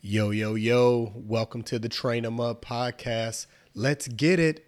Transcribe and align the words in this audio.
Yo, 0.00 0.30
yo, 0.30 0.54
yo. 0.54 1.12
Welcome 1.16 1.62
to 1.64 1.78
the 1.78 1.88
Train 1.88 2.24
'em 2.24 2.38
Up 2.38 2.64
podcast. 2.64 3.46
Let's 3.74 4.06
get 4.08 4.38
it. 4.38 4.64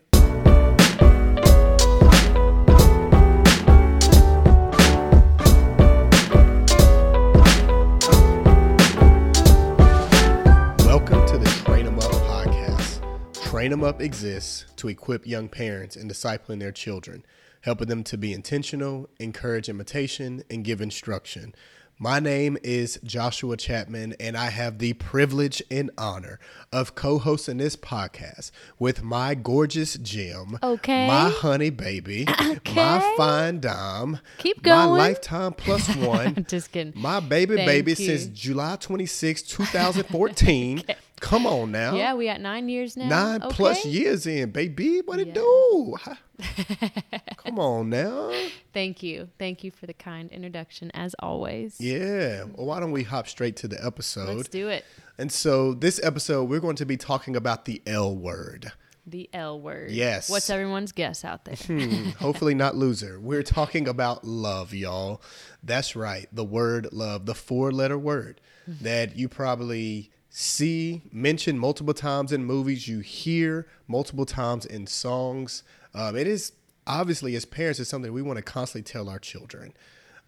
Welcome 10.84 11.26
to 11.26 11.38
the 11.38 11.62
Train 11.64 11.86
'em 11.86 11.98
Up 11.98 12.10
podcast. 12.10 13.02
Train 13.44 13.72
'em 13.72 13.84
Up 13.84 14.00
exists 14.00 14.64
to 14.76 14.88
equip 14.88 15.26
young 15.26 15.48
parents 15.48 15.94
in 15.94 16.08
discipling 16.08 16.58
their 16.58 16.72
children, 16.72 17.24
helping 17.62 17.88
them 17.88 18.02
to 18.04 18.16
be 18.18 18.32
intentional, 18.32 19.08
encourage 19.20 19.68
imitation, 19.68 20.42
and 20.50 20.64
give 20.64 20.80
instruction. 20.80 21.54
My 22.00 22.20
name 22.20 22.56
is 22.62 23.00
Joshua 23.02 23.56
Chapman, 23.56 24.14
and 24.20 24.36
I 24.36 24.50
have 24.50 24.78
the 24.78 24.92
privilege 24.92 25.60
and 25.68 25.90
honor 25.98 26.38
of 26.72 26.94
co 26.94 27.18
hosting 27.18 27.56
this 27.56 27.74
podcast 27.74 28.52
with 28.78 29.02
my 29.02 29.34
gorgeous 29.34 29.94
Jim, 29.94 30.60
Okay. 30.62 31.08
my 31.08 31.28
honey 31.28 31.70
baby, 31.70 32.24
my 32.76 33.14
fine 33.16 33.58
dime, 33.58 34.20
Keep 34.38 34.62
going. 34.62 34.78
my 34.78 34.84
lifetime 35.08 35.52
plus 35.54 35.88
one, 35.96 36.46
Just 36.48 36.70
kidding. 36.70 36.92
my 36.94 37.18
baby 37.18 37.56
Thank 37.56 37.66
baby 37.66 37.90
you. 37.92 37.96
since 37.96 38.26
July 38.26 38.76
26, 38.76 39.42
2014. 39.42 40.82
Come 41.20 41.46
on 41.46 41.70
now. 41.72 41.94
Yeah, 41.96 42.14
we 42.14 42.26
got 42.26 42.40
nine 42.40 42.68
years 42.68 42.96
now. 42.96 43.08
Nine 43.08 43.42
Okay. 43.42 43.54
plus 43.54 43.84
years 43.84 44.26
in, 44.26 44.50
baby. 44.50 45.00
What 45.04 45.18
it 45.20 45.28
Yeah. 45.28 45.34
do? 45.34 45.96
Come 47.38 47.58
on 47.58 47.90
now. 47.90 48.32
Thank 48.72 49.02
you. 49.02 49.28
Thank 49.38 49.64
you 49.64 49.70
for 49.70 49.86
the 49.86 49.92
kind 49.94 50.30
introduction, 50.30 50.90
as 50.94 51.14
always. 51.18 51.80
Yeah. 51.80 52.44
Well, 52.54 52.66
why 52.66 52.80
don't 52.80 52.92
we 52.92 53.02
hop 53.02 53.28
straight 53.28 53.56
to 53.56 53.68
the 53.68 53.84
episode? 53.84 54.36
Let's 54.36 54.48
do 54.48 54.68
it. 54.68 54.84
And 55.18 55.32
so, 55.32 55.74
this 55.74 56.00
episode, 56.02 56.48
we're 56.48 56.60
going 56.60 56.76
to 56.76 56.86
be 56.86 56.96
talking 56.96 57.34
about 57.36 57.64
the 57.64 57.82
L 57.86 58.14
word. 58.16 58.72
The 59.06 59.28
L 59.32 59.58
word. 59.60 59.90
Yes. 59.90 60.28
What's 60.28 60.50
everyone's 60.50 60.92
guess 60.92 61.24
out 61.24 61.44
there? 61.46 61.56
Hmm, 61.56 62.08
hopefully, 62.20 62.54
not 62.54 62.76
loser. 62.76 63.18
We're 63.18 63.42
talking 63.42 63.88
about 63.88 64.24
love, 64.24 64.74
y'all. 64.74 65.22
That's 65.62 65.96
right. 65.96 66.28
The 66.30 66.44
word 66.44 66.88
love, 66.92 67.26
the 67.26 67.34
four 67.34 67.72
letter 67.72 67.98
word 67.98 68.40
that 68.66 69.16
you 69.16 69.28
probably 69.30 70.10
see 70.38 71.02
mentioned 71.10 71.58
multiple 71.58 71.92
times 71.92 72.32
in 72.32 72.44
movies, 72.44 72.86
you 72.86 73.00
hear 73.00 73.66
multiple 73.88 74.24
times 74.24 74.64
in 74.64 74.86
songs. 74.86 75.64
Um, 75.94 76.16
it 76.16 76.28
is 76.28 76.52
obviously, 76.86 77.34
as 77.34 77.44
parents, 77.44 77.80
it's 77.80 77.90
something 77.90 78.12
we 78.12 78.22
want 78.22 78.36
to 78.36 78.42
constantly 78.42 78.88
tell 78.88 79.08
our 79.08 79.18
children. 79.18 79.74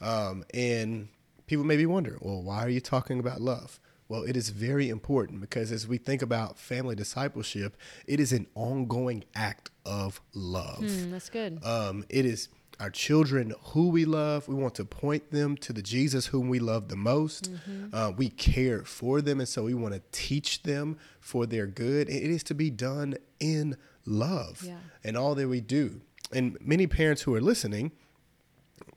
Um, 0.00 0.44
and 0.53 1.11
people 1.47 1.64
may 1.64 1.77
be 1.77 1.86
wondering, 1.86 2.19
well, 2.20 2.42
why 2.42 2.64
are 2.64 2.69
you 2.69 2.81
talking 2.81 3.20
about 3.20 3.41
love? 3.41 3.78
Well, 4.08 4.25
it 4.25 4.36
is 4.36 4.48
very 4.48 4.88
important 4.88 5.41
because 5.41 5.70
as 5.70 5.86
we 5.86 5.97
think 5.97 6.22
about 6.22 6.58
family 6.58 6.97
discipleship, 6.97 7.77
it 8.08 8.19
is 8.19 8.33
an 8.33 8.48
ongoing 8.56 9.22
act 9.36 9.70
of 9.86 10.20
love. 10.34 10.78
Hmm, 10.78 11.12
that's 11.12 11.31
good. 11.31 11.64
Um, 11.64 12.05
it 12.08 12.27
is 12.27 12.48
our 12.81 12.91
children 12.91 13.53
who 13.75 13.89
we 13.91 14.05
love. 14.05 14.48
We 14.48 14.55
want 14.55 14.75
to 14.77 14.84
point 14.84 15.31
them 15.31 15.56
to 15.59 15.73
the 15.73 15.83
Jesus 15.83 16.27
whom 16.27 16.48
we 16.48 16.59
love 16.59 16.89
the 16.89 16.97
most. 16.97 17.53
Mm-hmm. 17.53 17.95
Uh, 17.95 18.11
we 18.11 18.31
care 18.31 18.84
for 18.84 19.20
them, 19.20 19.39
and 19.39 19.48
so 19.48 19.64
we 19.64 19.75
want 19.75 19.95
to 19.95 20.03
teach 20.12 20.62
them 20.62 20.97
for 21.20 21.47
their 21.47 21.67
good. 21.67 22.09
It 22.09 22.22
is 22.31 22.42
to 22.45 22.55
be 22.55 22.70
done 22.70 23.17
in 23.39 23.77
love 24.06 24.62
Yeah. 24.67 24.78
and 25.05 25.17
all 25.17 25.34
that 25.34 25.47
we 25.48 25.61
do. 25.61 26.00
And 26.33 26.56
many 26.61 26.87
parents 26.87 27.22
who 27.22 27.34
are 27.34 27.41
listening, 27.41 27.92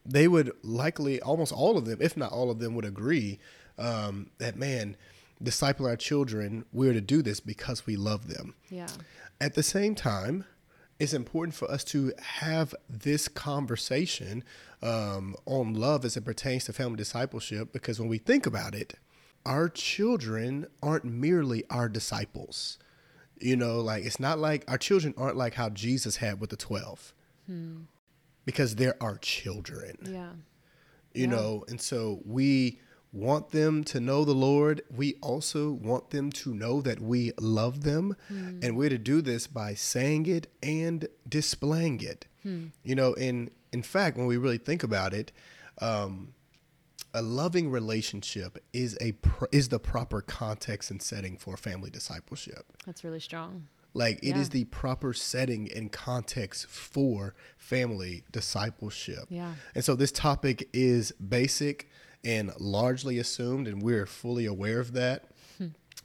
they 0.06 0.28
would 0.28 0.52
likely, 0.64 1.22
almost 1.22 1.52
all 1.52 1.78
of 1.78 1.86
them, 1.86 1.97
if 2.02 2.16
not 2.16 2.31
all 2.31 2.50
of 2.50 2.59
them, 2.59 2.75
would 2.75 2.86
agree 2.86 3.40
um, 3.78 4.30
that, 4.38 4.56
man, 4.56 4.95
disciple 5.42 5.86
our 5.88 5.95
children, 5.97 6.64
we're 6.72 6.94
to 6.94 7.02
do 7.02 7.22
this 7.22 7.40
because 7.40 7.86
we 7.86 7.95
love 7.95 8.28
them. 8.34 8.56
yeah. 8.70 8.88
At 9.42 9.56
the 9.56 9.64
same 9.64 9.94
time, 9.94 10.45
it's 11.00 11.14
important 11.14 11.56
for 11.56 11.70
us 11.70 11.84
to 11.86 12.14
have 12.22 12.74
this 12.90 13.28
conversation 13.28 14.44
um, 14.81 15.36
on 15.46 15.74
love 15.74 16.06
as 16.06 16.16
it 16.18 16.24
pertains 16.26 16.66
to 16.66 16.74
family 16.74 16.98
discipleship 16.98 17.74
because 17.74 18.00
when 18.00 18.09
we 18.09 18.18
think 18.18 18.46
about 18.46 18.76
it, 18.76 18.94
our 19.46 19.68
children 19.70 20.68
aren't 20.82 21.03
merely 21.06 21.64
our 21.70 21.90
disciples. 21.90 22.78
You 23.40 23.58
know, 23.58 23.82
like 23.82 24.06
it's 24.06 24.20
not 24.20 24.40
like 24.40 24.64
our 24.70 24.78
children 24.78 25.14
aren't 25.18 25.36
like 25.36 25.56
how 25.56 25.70
Jesus 25.70 26.18
had 26.18 26.40
with 26.40 26.50
the 26.52 26.56
12 26.56 27.14
because 28.46 28.76
they're 28.76 29.02
our 29.02 29.18
children 29.18 29.98
Yeah. 30.06 30.32
you 31.14 31.24
Yeah. 31.24 31.36
know 31.36 31.66
and 31.68 31.80
so 31.82 32.22
we 32.26 32.80
want 33.13 33.51
them 33.51 33.84
to 33.84 34.00
know 34.00 34.25
the 34.25 34.34
lord 34.34 34.81
we 34.96 35.13
also 35.22 35.72
want 35.72 36.09
them 36.09 36.31
to 36.31 36.53
know 36.53 36.81
that 36.81 37.00
we 37.00 37.31
love 37.40 37.84
them 37.84 38.16
and 38.29 38.75
we're 38.75 38.90
to 38.90 38.97
do 38.97 39.22
this 39.22 39.46
by 39.46 39.74
saying 39.75 40.25
it 40.25 40.47
and 40.63 41.07
displaying 41.29 42.02
it 42.02 42.25
you 42.44 42.96
know 42.96 43.13
in 43.13 43.50
in 43.72 43.84
fact 43.84 44.18
when 44.18 44.25
we 44.25 44.35
really 44.35 44.57
think 44.57 44.81
about 44.84 45.13
it 45.13 45.31
um, 45.79 46.34
a 47.13 47.22
loving 47.22 47.69
relationship 47.69 48.57
is 48.73 48.97
a 49.00 49.12
pr- 49.13 49.46
is 49.52 49.69
the 49.69 49.79
proper 49.79 50.19
context 50.22 50.90
and 50.90 51.02
setting 51.02 51.38
for 51.38 51.56
family 51.56 51.90
discipleship 51.91 52.66
That's 52.85 53.03
really 53.03 53.19
strong. 53.19 53.68
like 53.94 54.18
it 54.23 54.35
is 54.35 54.47
Yeah. 54.47 54.53
the 54.53 54.63
proper 54.66 55.13
setting 55.13 55.72
and 55.72 55.91
context 55.91 56.66
for 56.68 57.35
family 57.57 58.23
discipleship. 58.31 59.25
Yeah. 59.29 59.53
And 59.75 59.85
so 59.85 59.96
this 59.96 60.12
topic 60.12 60.68
is 60.73 61.12
basic 61.13 61.88
and 62.23 62.51
largely 62.59 63.17
assumed, 63.17 63.67
and 63.67 63.81
we're 63.81 64.06
fully 64.06 64.45
aware 64.45 64.79
of 64.79 64.94
that. 64.94 65.25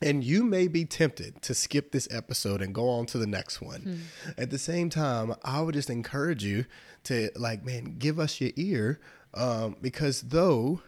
And 0.00 0.22
you 0.22 0.44
may 0.44 0.68
be 0.68 0.84
tempted 0.84 1.42
to 1.42 1.54
skip 1.54 1.90
this 1.90 2.06
episode 2.12 2.62
and 2.62 2.72
go 2.72 2.88
on 2.88 3.06
to 3.06 3.18
the 3.18 3.26
next 3.26 3.60
one. 3.60 4.02
At 4.36 4.50
the 4.50 4.58
same 4.58 4.90
time, 4.90 5.34
I 5.42 5.60
would 5.60 5.74
just 5.74 5.90
encourage 5.90 6.44
you 6.44 6.66
to, 7.04 7.30
like, 7.34 7.64
man, 7.64 7.96
give 7.98 8.20
us 8.20 8.40
your 8.40 8.50
ear 8.54 9.00
um, 9.34 9.74
because 9.82 10.20
though 10.22 10.82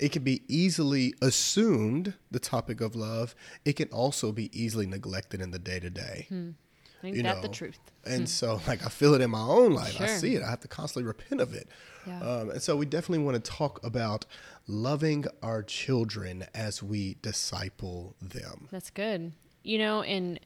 it 0.00 0.10
can 0.10 0.24
be 0.24 0.42
easily 0.48 1.14
assumed 1.22 2.14
the 2.30 2.40
topic 2.40 2.80
of 2.80 2.96
love, 2.96 3.36
it 3.64 3.74
can 3.74 3.88
also 3.90 4.32
be 4.32 4.50
easily 4.52 4.86
neglected 4.86 5.40
in 5.40 5.52
the 5.52 5.60
day 5.60 5.78
to 5.78 5.90
day. 5.90 6.26
Ain't 7.04 7.16
You 7.16 7.22
that 7.24 7.42
the 7.42 7.48
know, 7.48 7.54
truth? 7.54 7.78
And 8.04 8.28
so, 8.28 8.60
like, 8.66 8.84
I 8.84 8.88
feel 8.88 9.14
it 9.14 9.20
in 9.20 9.30
my 9.30 9.40
own 9.40 9.72
life. 9.72 10.00
I 10.00 10.06
see 10.06 10.34
it. 10.34 10.42
I 10.42 10.50
have 10.50 10.60
to 10.60 10.68
constantly 10.68 11.06
repent 11.06 11.40
of 11.40 11.54
it. 11.54 11.68
Yeah. 12.06 12.20
Um, 12.20 12.50
and 12.50 12.62
so, 12.62 12.76
we 12.76 12.86
definitely 12.86 13.24
want 13.24 13.42
to 13.42 13.50
talk 13.50 13.84
about 13.84 14.26
loving 14.66 15.26
our 15.42 15.62
children 15.62 16.44
as 16.54 16.82
we 16.82 17.16
disciple 17.22 18.16
them. 18.20 18.68
That's 18.70 18.90
good. 18.90 19.32
You 19.62 19.78
know, 19.78 20.02
and 20.02 20.40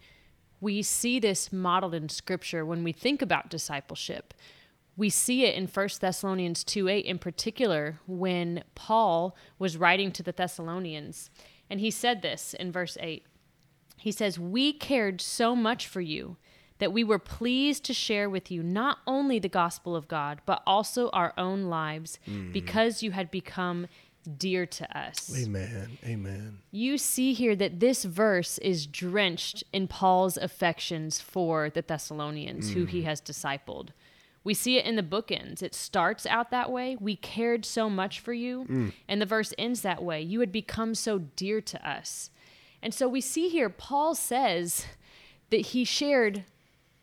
we 0.61 0.83
see 0.83 1.19
this 1.19 1.53
modeled 1.53 1.95
in 1.95 2.09
scripture 2.09 2.65
when 2.65 2.83
we 2.83 2.93
think 2.93 3.23
about 3.23 3.51
discipleship. 3.51 4.35
We 4.97 5.11
see 5.11 5.45
it 5.45 5.55
in 5.55 5.67
1 5.67 5.89
Thessalonians 6.01 6.65
2 6.65 6.89
8 6.89 7.05
in 7.05 7.19
particular 7.19 7.99
when 8.07 8.65
Paul 8.75 9.37
was 9.59 9.77
writing 9.77 10.11
to 10.13 10.23
the 10.23 10.33
Thessalonians. 10.33 11.31
And 11.69 11.81
he 11.81 11.91
said 11.91 12.23
this 12.23 12.55
in 12.55 12.73
verse 12.73 12.97
8. 13.01 13.25
He 13.99 14.13
says, 14.13 14.39
We 14.39 14.73
cared 14.73 15.21
so 15.21 15.55
much 15.55 15.87
for 15.87 16.01
you 16.01 16.37
that 16.79 16.93
we 16.93 17.05
were 17.05 17.19
pleased 17.19 17.85
to 17.85 17.95
share 17.95 18.29
with 18.29 18.51
you 18.51 18.63
not 18.63 18.99
only 19.07 19.39
the 19.39 19.49
gospel 19.49 19.97
of 19.97 20.09
God, 20.09 20.41
but 20.47 20.63
also 20.67 21.09
our 21.11 21.33
own 21.39 21.65
lives 21.65 22.19
mm. 22.29 22.53
because 22.53 23.03
you 23.03 23.13
had 23.13 23.31
become 23.31 23.87
dear 24.39 24.67
to 24.67 24.99
us 24.99 25.33
Amen. 25.41 25.99
Amen. 26.05 26.59
you 26.73 26.99
see 26.99 27.33
here 27.33 27.55
that 27.55 27.79
this 27.79 28.05
verse 28.05 28.59
is 28.59 28.85
drenched 28.85 29.63
in 29.73 29.87
Paul's 29.87 30.37
affections 30.37 31.21
for 31.21 31.71
the 31.71 31.83
Thessalonians, 31.83 32.73
who 32.73 32.87
he 32.87 33.03
mm. 33.03 33.05
has 33.05 33.21
discipled. 33.21 33.91
We 34.43 34.55
see 34.55 34.79
it 34.79 34.85
in 34.85 34.95
the 34.95 35.03
bookends. 35.03 35.61
It 35.61 35.75
starts 35.75 36.25
out 36.25 36.53
that 36.53 36.71
way. 36.71 36.97
We 37.01 37.17
cared 37.17 37.65
so 37.65 37.91
much 37.91 38.21
for 38.21 38.33
you. 38.33 38.65
Mm. 38.69 38.93
And 39.09 39.21
the 39.21 39.27
verse 39.27 39.53
ends 39.59 39.81
that 39.81 40.05
way. 40.05 40.23
You 40.23 40.39
had 40.39 40.53
become 40.53 40.95
so 40.95 41.19
dear 41.19 41.61
to 41.63 41.89
us. 41.89 42.31
And 42.81 42.95
so 42.95 43.09
we 43.09 43.21
see 43.21 43.49
here, 43.49 43.69
Paul 43.69 44.15
says 44.15 44.87
that 45.51 45.63
he 45.63 45.85
shared 45.85 46.45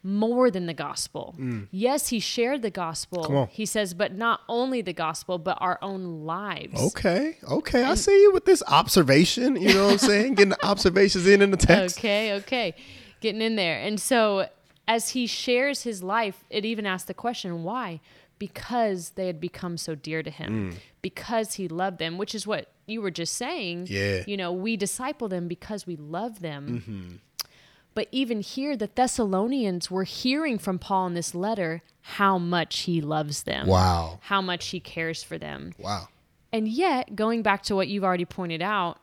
more 0.04 0.52
than 0.52 0.66
the 0.66 0.74
gospel. 0.74 1.34
Mm. 1.40 1.68
Yes, 1.72 2.10
he 2.10 2.20
shared 2.20 2.62
the 2.62 2.70
gospel. 2.70 3.48
He 3.52 3.66
says, 3.66 3.94
but 3.94 4.14
not 4.14 4.42
only 4.50 4.82
the 4.82 4.94
gospel, 4.94 5.38
but 5.38 5.58
our 5.62 5.80
own 5.82 6.26
lives. 6.26 6.82
Okay. 6.82 7.38
Okay. 7.50 7.84
I 7.84 7.96
see 7.96 8.22
you 8.22 8.34
with 8.34 8.44
this 8.46 8.62
observation. 8.68 9.56
You 9.56 9.74
know 9.74 9.86
what 9.86 9.94
I'm 9.94 9.98
saying? 10.00 10.36
Getting 10.36 10.50
the 10.50 10.66
observations 10.66 11.26
in 11.26 11.42
in 11.42 11.52
the 11.52 11.58
text. 11.58 11.98
Okay, 11.98 12.34
okay. 12.34 12.76
Getting 13.22 13.42
in 13.42 13.56
there. 13.56 13.80
And 13.80 14.00
so 14.00 14.50
as 14.88 15.10
he 15.10 15.26
shares 15.26 15.84
his 15.84 16.04
life, 16.04 16.44
it 16.50 16.66
even 16.66 16.86
asks 16.86 17.08
the 17.08 17.14
question, 17.14 17.64
why? 17.64 18.02
Because 18.40 19.12
they 19.12 19.28
had 19.28 19.40
become 19.40 19.78
so 19.78 19.96
dear 19.96 20.22
to 20.22 20.30
him. 20.30 20.74
Mm. 20.74 20.78
Because 21.02 21.54
he 21.54 21.70
loved 21.70 22.00
them, 22.00 22.18
which 22.18 22.36
is 22.36 22.46
what 22.46 22.70
you 22.88 23.02
were 23.02 23.12
just 23.12 23.36
saying. 23.36 23.88
Yeah. 23.90 24.24
You 24.28 24.36
know, 24.36 24.52
we 24.52 24.76
disciple 24.76 25.30
them 25.30 25.48
because 25.48 25.88
we 25.88 25.96
love 25.96 26.42
them. 26.42 26.84
Mm-hmm. 26.86 27.16
But 27.96 28.08
even 28.12 28.42
here, 28.42 28.76
the 28.76 28.90
Thessalonians 28.94 29.92
were 29.92 30.04
hearing 30.04 30.58
from 30.58 30.80
Paul 30.80 31.08
in 31.08 31.14
this 31.14 31.36
letter 31.36 31.84
how 32.02 32.38
much 32.38 32.82
he 32.82 33.02
loves 33.02 33.44
them, 33.44 33.68
Wow. 33.68 34.20
how 34.24 34.42
much 34.42 34.68
he 34.70 34.80
cares 34.80 35.24
for 35.24 35.38
them. 35.38 35.74
Wow. 35.78 36.08
And 36.52 36.68
yet, 36.68 37.16
going 37.16 37.42
back 37.42 37.64
to 37.64 37.76
what 37.76 37.88
you've 37.88 38.04
already 38.04 38.26
pointed 38.26 38.62
out, 38.62 39.00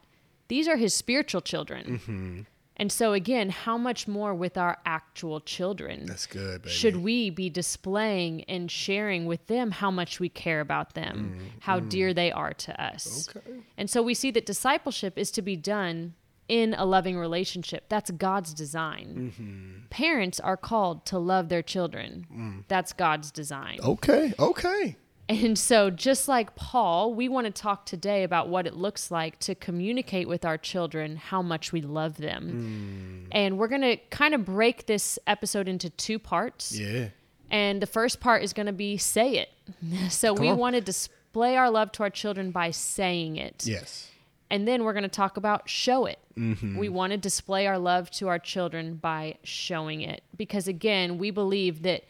these 0.49 0.69
are 0.69 0.77
his 0.77 0.95
spiritual 0.95 1.41
children. 1.41 2.01
Mm-hmm. 2.01 2.41
And 2.77 2.91
so, 2.91 3.13
again, 3.13 3.51
how 3.51 3.77
much 3.77 4.09
more 4.09 4.35
with 4.35 4.57
our 4.57 4.79
actual 4.87 5.41
children? 5.41 6.07
That's 6.07 6.27
good, 6.27 6.63
baby. 6.63 6.73
Should 6.73 6.97
we 6.97 7.29
be 7.29 7.51
displaying 7.51 8.45
and 8.45 8.71
sharing 8.71 9.27
with 9.27 9.47
them 9.49 9.71
how 9.71 9.91
much 9.91 10.19
we 10.19 10.31
care 10.31 10.61
about 10.61 10.95
them, 10.95 11.35
mm-hmm. 11.35 11.47
how 11.61 11.81
dear 11.81 12.13
mm. 12.13 12.15
they 12.15 12.33
are 12.33 12.55
to 12.55 12.83
us? 12.83 13.29
Okay. 13.29 13.59
And 13.77 13.91
so 13.91 14.03
we 14.03 14.15
see 14.15 14.31
that 14.31 14.47
discipleship 14.47 15.19
is 15.19 15.31
to 15.33 15.43
be 15.43 15.57
done 15.57 16.15
in 16.51 16.75
a 16.75 16.85
loving 16.85 17.17
relationship. 17.17 17.85
That's 17.89 18.11
God's 18.11 18.53
design. 18.53 19.33
Mm-hmm. 19.39 19.87
Parents 19.89 20.41
are 20.41 20.57
called 20.57 21.07
to 21.07 21.19
love 21.19 21.49
their 21.49 21.63
children. 21.63 22.27
Mm. 22.35 22.65
That's 22.67 22.93
God's 22.93 23.31
design. 23.31 23.79
Okay. 23.85 24.35
Okay. 24.37 24.97
And 25.29 25.57
so, 25.57 25.91
just 25.91 26.27
like 26.27 26.57
Paul, 26.57 27.15
we 27.15 27.29
want 27.29 27.45
to 27.45 27.53
talk 27.53 27.87
today 27.87 28.25
about 28.25 28.49
what 28.49 28.67
it 28.67 28.75
looks 28.75 29.13
like 29.13 29.39
to 29.41 29.55
communicate 29.55 30.27
with 30.27 30.45
our 30.45 30.59
children 30.59 31.15
how 31.15 31.41
much 31.41 31.71
we 31.71 31.83
love 31.83 32.17
them. 32.17 33.29
Mm. 33.29 33.29
And 33.31 33.57
we're 33.57 33.69
going 33.69 33.83
to 33.83 33.97
kind 34.11 34.35
of 34.35 34.45
break 34.45 34.87
this 34.87 35.21
episode 35.29 35.69
into 35.69 35.89
two 35.89 36.19
parts. 36.19 36.77
Yeah. 36.77 37.11
And 37.49 37.81
the 37.81 37.87
first 37.87 38.19
part 38.19 38.43
is 38.43 38.53
going 38.53 38.67
to 38.67 38.73
be 38.73 38.97
say 38.97 39.37
it. 39.37 39.51
So, 40.11 40.33
we 40.33 40.49
on. 40.49 40.59
want 40.59 40.75
to 40.75 40.81
display 40.81 41.57
our 41.57 41.71
love 41.71 41.93
to 41.93 42.03
our 42.03 42.11
children 42.11 42.51
by 42.51 42.73
saying 42.73 43.37
it. 43.37 43.65
Yes. 43.65 44.10
And 44.51 44.67
then 44.67 44.85
we're 44.85 44.93
going 44.93 45.05
to 45.05 45.09
talk 45.09 45.37
about 45.37 45.69
show 45.69 46.07
it. 46.07 46.19
Mm-hmm. 46.37 46.77
We 46.77 46.89
want 46.89 47.13
to 47.13 47.17
display 47.17 47.67
our 47.67 47.79
love 47.79 48.11
to 48.13 48.29
our 48.29 48.39
children 48.39 48.95
by 48.97 49.37
showing 49.45 50.01
it. 50.01 50.23
Because 50.37 50.67
again, 50.67 51.19
we 51.19 51.31
believe 51.31 51.83
that 51.83 52.05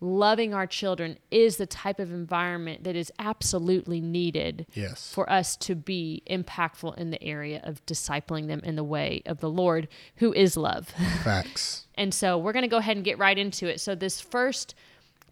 loving 0.00 0.52
our 0.52 0.66
children 0.66 1.16
is 1.30 1.56
the 1.56 1.66
type 1.66 1.98
of 2.00 2.10
environment 2.12 2.84
that 2.84 2.96
is 2.96 3.10
absolutely 3.18 4.00
needed 4.00 4.66
Yes. 4.74 5.10
for 5.14 5.30
us 5.30 5.56
to 5.56 5.74
be 5.74 6.22
impactful 6.28 6.98
in 6.98 7.10
the 7.10 7.22
area 7.22 7.60
of 7.64 7.84
discipling 7.86 8.48
them 8.48 8.60
in 8.64 8.74
the 8.76 8.84
way 8.84 9.22
of 9.24 9.38
the 9.40 9.48
Lord, 9.48 9.88
who 10.16 10.32
is 10.34 10.56
love. 10.56 10.88
Facts. 11.22 11.86
And 11.94 12.12
so 12.12 12.36
we're 12.36 12.52
going 12.52 12.64
to 12.64 12.68
go 12.68 12.78
ahead 12.78 12.96
and 12.96 13.04
get 13.04 13.18
right 13.18 13.38
into 13.38 13.66
it. 13.66 13.80
So, 13.80 13.94
this 13.94 14.20
first 14.20 14.74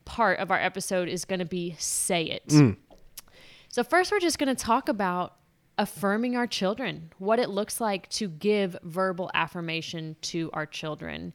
part 0.05 0.39
of 0.39 0.51
our 0.51 0.59
episode 0.59 1.09
is 1.09 1.25
going 1.25 1.41
to 1.41 1.45
be 1.45 1.75
say 1.79 2.25
it. 2.25 2.51
So, 3.69 3.83
first, 3.83 4.11
we're 4.13 4.21
just 4.21 4.39
going 4.39 4.55
to 4.55 4.65
talk 4.65 4.89
about 4.89 5.35
affirming 5.79 6.37
our 6.37 6.47
children, 6.47 7.13
what 7.19 7.39
it 7.39 7.49
looks 7.49 7.81
like 7.81 8.09
to 8.11 8.29
give 8.29 8.77
verbal 8.83 9.31
affirmation 9.35 10.17
to 10.21 10.51
our 10.53 10.67
children. 10.67 11.33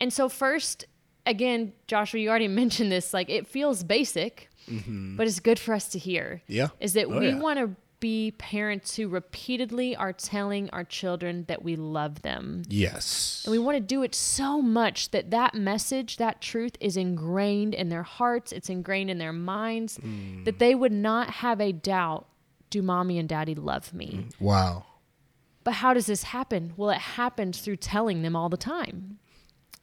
And 0.00 0.12
so, 0.12 0.28
first, 0.28 0.86
again, 1.24 1.72
Joshua, 1.86 2.20
you 2.20 2.28
already 2.28 2.48
mentioned 2.62 2.90
this, 2.90 3.14
like 3.14 3.30
it 3.30 3.46
feels 3.46 3.82
basic, 3.82 4.48
mm-hmm. 4.68 5.16
but 5.16 5.26
it's 5.26 5.40
good 5.40 5.58
for 5.58 5.74
us 5.74 5.88
to 5.88 5.98
hear. 5.98 6.42
Yeah. 6.46 6.68
Is 6.80 6.94
that 6.94 7.06
Oh, 7.06 7.18
we 7.18 7.28
yeah. 7.28 7.38
want 7.38 7.58
to 7.58 7.70
be 7.98 8.32
parents 8.32 8.96
who 8.96 9.08
repeatedly 9.08 9.96
are 9.96 10.12
telling 10.12 10.68
our 10.70 10.84
children 10.84 11.44
that 11.48 11.62
we 11.62 11.76
love 11.76 12.22
them. 12.22 12.62
Yes. 12.68 13.42
And 13.44 13.52
we 13.52 13.58
want 13.58 13.76
to 13.76 13.80
do 13.80 14.02
it 14.02 14.14
so 14.14 14.60
much 14.60 15.10
that 15.12 15.30
that 15.30 15.54
message, 15.54 16.18
that 16.18 16.42
truth 16.42 16.76
is 16.78 16.96
ingrained 16.96 17.74
in 17.74 17.88
their 17.88 18.02
hearts, 18.02 18.52
it's 18.52 18.68
ingrained 18.68 19.10
in 19.10 19.16
their 19.18 19.32
minds, 19.32 19.98
mm. 19.98 20.44
that 20.44 20.58
they 20.58 20.74
would 20.74 20.92
not 20.92 21.30
have 21.30 21.60
a 21.60 21.72
doubt 21.72 22.26
do 22.70 22.82
mommy 22.82 23.18
and 23.18 23.28
daddy 23.28 23.54
love 23.54 23.94
me? 23.94 24.26
Wow. 24.40 24.84
But 25.64 25.74
how 25.74 25.94
does 25.94 26.06
this 26.06 26.22
happen? 26.24 26.72
Well, 26.76 26.90
it 26.90 26.98
happens 26.98 27.60
through 27.60 27.76
telling 27.76 28.22
them 28.22 28.36
all 28.36 28.48
the 28.48 28.56
time. 28.56 29.18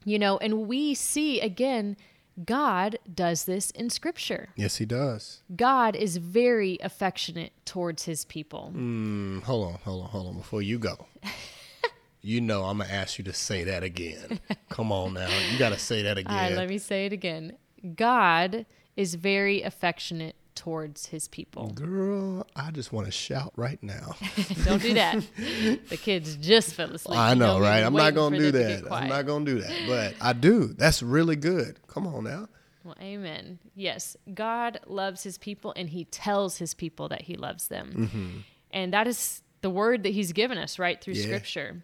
You 0.06 0.20
know, 0.20 0.38
and 0.38 0.68
we 0.68 0.94
see 0.94 1.40
again, 1.40 1.98
God 2.46 2.98
does 3.14 3.46
this 3.46 3.70
in 3.72 3.90
scripture. 3.90 4.50
Yes, 4.56 4.78
he 4.78 4.86
does. 4.86 5.42
God 5.56 5.96
is 5.96 6.18
very 6.18 6.78
affectionate 6.82 7.54
towards 7.66 8.06
his 8.06 8.26
people. 8.26 8.72
Mm, 8.76 9.44
hold 9.44 9.68
on, 9.68 9.80
hold 9.84 10.04
on, 10.04 10.10
hold 10.10 10.28
on. 10.28 10.38
Before 10.38 10.62
you 10.62 10.80
go, 10.80 11.06
you 12.22 12.42
know 12.42 12.64
I'm 12.64 12.80
gonna 12.80 12.90
ask 12.92 13.18
you 13.18 13.24
to 13.26 13.34
say 13.34 13.64
that 13.66 13.84
again. 13.84 14.40
Come 14.70 14.92
on 14.92 15.14
now, 15.14 15.30
you 15.52 15.60
gotta 15.60 15.78
say 15.78 16.04
that 16.04 16.18
again. 16.18 16.34
All 16.34 16.40
right, 16.40 16.54
let 16.54 16.70
me 16.70 16.78
say 16.78 17.06
it 17.06 17.14
again. 17.14 17.58
God 17.96 18.66
is 18.96 19.16
very 19.16 19.62
affectionate 19.62 20.36
towards 20.56 21.08
his 21.08 21.28
people. 21.28 21.70
Girl, 21.70 22.46
I 22.56 22.72
just 22.72 22.92
want 22.94 23.06
to 23.08 23.12
shout 23.12 23.54
right 23.56 23.82
now. 23.82 24.16
Don't 24.66 24.82
do 24.82 24.94
that. 24.96 25.24
the 25.90 25.98
kids 25.98 26.36
just 26.38 26.74
fell 26.76 26.92
asleep. 26.94 27.18
I 27.18 27.34
You 27.34 27.40
know, 27.40 27.60
right? 27.60 27.84
I'm 27.84 27.94
not 27.94 28.14
gonna 28.16 28.38
do 28.38 28.52
them 28.52 28.62
to 28.64 28.68
get 28.76 28.84
that. 28.86 28.94
I'm 28.94 29.10
not 29.10 29.26
gonna 29.26 29.46
do 29.46 29.62
that, 29.62 29.74
but 29.88 30.16
I 30.26 30.34
do. 30.34 30.68
That's 30.68 31.02
really 31.04 31.36
good. 31.36 31.80
Come 31.88 32.08
on 32.08 32.24
now. 32.24 32.48
Well, 32.84 32.96
amen. 33.02 33.60
Yes, 33.76 34.18
God 34.34 34.80
loves 34.88 35.24
his 35.24 35.38
people 35.38 35.74
and 35.76 35.90
he 35.90 36.06
tells 36.06 36.58
his 36.58 36.74
people 36.74 37.10
that 37.10 37.22
he 37.22 37.36
loves 37.36 37.70
them. 37.70 37.94
Mm-hmm. 38.12 38.38
And 38.72 38.94
that 38.94 39.08
is 39.08 39.42
the 39.62 39.70
word 39.70 40.04
that 40.04 40.10
he's 40.14 40.34
given 40.34 40.58
us 40.58 40.78
right 40.78 41.00
through 41.02 41.14
Yeah. 41.14 41.24
scripture. 41.24 41.82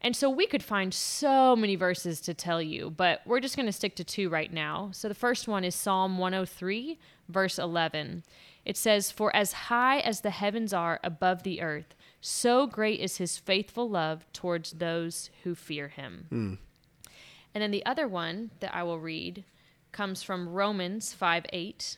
And 0.00 0.14
so 0.14 0.30
we 0.30 0.46
could 0.46 0.62
find 0.62 0.94
so 0.94 1.56
many 1.56 1.74
verses 1.74 2.20
to 2.22 2.34
tell 2.34 2.62
you, 2.62 2.90
but 2.90 3.20
we're 3.26 3.40
just 3.40 3.56
going 3.56 3.66
to 3.66 3.72
stick 3.72 3.96
to 3.96 4.04
two 4.04 4.28
right 4.28 4.52
now. 4.52 4.90
So 4.92 5.08
the 5.08 5.14
first 5.14 5.48
one 5.48 5.64
is 5.64 5.74
Psalm 5.74 6.18
103, 6.18 6.98
verse 7.28 7.58
11. 7.58 8.22
It 8.64 8.76
says, 8.76 9.10
For 9.10 9.34
as 9.34 9.52
high 9.52 9.98
as 9.98 10.20
the 10.20 10.30
heavens 10.30 10.72
are 10.72 11.00
above 11.02 11.42
the 11.42 11.60
earth, 11.60 11.94
so 12.20 12.66
great 12.66 13.00
is 13.00 13.16
his 13.16 13.38
faithful 13.38 13.88
love 13.88 14.24
towards 14.32 14.72
those 14.72 15.30
who 15.42 15.54
fear 15.54 15.88
him. 15.88 16.26
Hmm. 16.28 16.54
And 17.54 17.62
then 17.62 17.70
the 17.70 17.86
other 17.86 18.06
one 18.06 18.50
that 18.60 18.74
I 18.74 18.82
will 18.84 19.00
read 19.00 19.44
comes 19.90 20.22
from 20.22 20.48
Romans 20.48 21.12
5 21.12 21.46
8. 21.52 21.96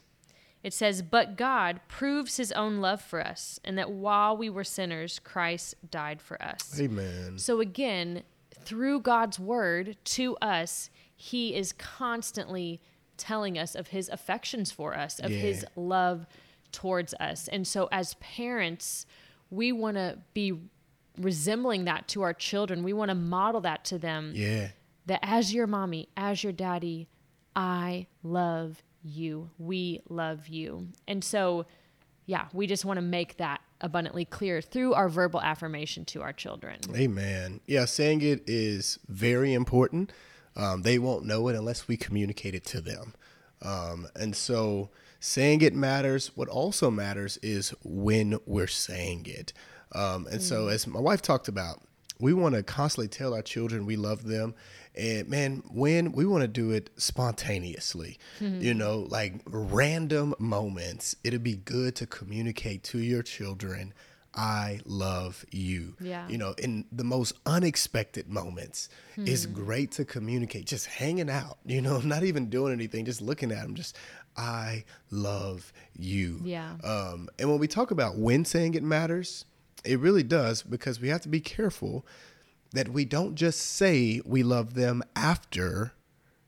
It 0.62 0.74
says, 0.74 1.02
But 1.02 1.36
God 1.36 1.80
proves 1.88 2.36
his 2.36 2.52
own 2.52 2.78
love 2.80 3.00
for 3.00 3.24
us, 3.24 3.58
and 3.64 3.78
that 3.78 3.90
while 3.90 4.36
we 4.36 4.50
were 4.50 4.64
sinners, 4.64 5.18
Christ 5.18 5.74
died 5.90 6.20
for 6.20 6.40
us. 6.42 6.78
Amen. 6.78 7.38
So 7.38 7.60
again, 7.60 8.22
through 8.62 9.00
God's 9.00 9.38
word 9.38 9.96
to 10.04 10.36
us, 10.36 10.90
he 11.16 11.54
is 11.54 11.72
constantly 11.72 12.80
telling 13.16 13.58
us 13.58 13.74
of 13.74 13.88
his 13.88 14.08
affections 14.08 14.70
for 14.70 14.94
us, 14.96 15.18
of 15.18 15.30
his 15.30 15.64
love 15.76 16.26
towards 16.72 17.14
us. 17.14 17.48
And 17.48 17.66
so 17.66 17.88
as 17.92 18.14
parents, 18.14 19.04
we 19.50 19.72
want 19.72 19.96
to 19.96 20.18
be 20.34 20.54
resembling 21.18 21.84
that 21.84 22.08
to 22.08 22.22
our 22.22 22.32
children. 22.32 22.82
We 22.82 22.92
want 22.92 23.10
to 23.10 23.14
model 23.14 23.60
that 23.62 23.84
to 23.86 23.98
them 23.98 24.32
Yeah. 24.34 24.68
that 25.06 25.20
as 25.22 25.52
your 25.52 25.66
mommy, 25.66 26.08
as 26.16 26.42
your 26.44 26.52
daddy, 26.52 27.08
I 27.56 28.06
love 28.22 28.82
you. 29.02 29.50
We 29.58 30.00
love 30.08 30.48
you. 30.48 30.88
And 31.08 31.22
so, 31.22 31.66
yeah, 32.26 32.46
we 32.52 32.66
just 32.66 32.84
want 32.84 32.98
to 32.98 33.02
make 33.02 33.36
that 33.38 33.60
abundantly 33.80 34.24
clear 34.24 34.60
through 34.60 34.94
our 34.94 35.08
verbal 35.08 35.40
affirmation 35.40 36.04
to 36.06 36.22
our 36.22 36.32
children. 36.32 36.78
Amen. 36.94 37.60
Yeah, 37.66 37.86
saying 37.86 38.22
it 38.22 38.42
is 38.46 38.98
very 39.08 39.54
important. 39.54 40.12
Um, 40.56 40.82
they 40.82 40.98
won't 40.98 41.24
know 41.24 41.48
it 41.48 41.56
unless 41.56 41.88
we 41.88 41.96
communicate 41.96 42.54
it 42.54 42.64
to 42.66 42.80
them. 42.80 43.14
Um, 43.62 44.08
and 44.16 44.34
so 44.34 44.90
saying 45.20 45.62
it 45.62 45.74
matters. 45.74 46.32
What 46.34 46.48
also 46.48 46.90
matters 46.90 47.38
is 47.38 47.74
when 47.84 48.38
we're 48.46 48.66
saying 48.66 49.26
it. 49.26 49.52
Um, 49.92 50.26
and 50.30 50.40
so, 50.40 50.68
as 50.68 50.86
my 50.86 51.00
wife 51.00 51.20
talked 51.20 51.48
about, 51.48 51.82
we 52.20 52.32
want 52.32 52.54
to 52.54 52.62
constantly 52.62 53.08
tell 53.08 53.34
our 53.34 53.42
children 53.42 53.86
we 53.86 53.96
love 53.96 54.24
them. 54.24 54.54
And 54.94 55.28
man, 55.28 55.62
when 55.70 56.12
we 56.12 56.26
want 56.26 56.42
to 56.42 56.48
do 56.48 56.72
it 56.72 56.90
spontaneously, 56.96 58.18
you 58.40 58.74
know, 58.74 59.06
like 59.08 59.34
random 59.46 60.34
moments, 60.38 61.14
it'd 61.22 61.42
be 61.42 61.56
good 61.56 61.94
to 61.96 62.06
communicate 62.06 62.82
to 62.84 62.98
your 62.98 63.22
children, 63.22 63.94
I 64.34 64.80
love 64.84 65.44
you. 65.50 65.96
Yeah. 66.00 66.28
You 66.28 66.38
know, 66.38 66.54
in 66.58 66.86
the 66.92 67.04
most 67.04 67.34
unexpected 67.46 68.28
moments, 68.28 68.88
it's 69.16 69.46
great 69.46 69.92
to 69.92 70.04
communicate, 70.04 70.66
just 70.66 70.86
hanging 70.86 71.30
out, 71.30 71.58
you 71.64 71.80
know, 71.80 71.98
not 72.00 72.22
even 72.24 72.48
doing 72.48 72.72
anything, 72.72 73.04
just 73.04 73.20
looking 73.20 73.50
at 73.52 73.62
them, 73.62 73.74
just, 73.74 73.96
I 74.36 74.84
love 75.10 75.72
you. 75.96 76.40
Yeah. 76.44 76.74
Um, 76.84 77.28
and 77.38 77.50
when 77.50 77.58
we 77.58 77.66
talk 77.68 77.90
about 77.90 78.16
when 78.16 78.44
saying 78.44 78.74
it 78.74 78.82
matters, 78.82 79.44
it 79.84 79.98
really 79.98 80.22
does 80.22 80.62
because 80.62 81.00
we 81.00 81.08
have 81.08 81.20
to 81.22 81.28
be 81.28 81.40
careful 81.40 82.06
that 82.72 82.88
we 82.88 83.04
don't 83.04 83.34
just 83.34 83.60
say 83.60 84.20
we 84.24 84.42
love 84.42 84.74
them 84.74 85.02
after 85.16 85.92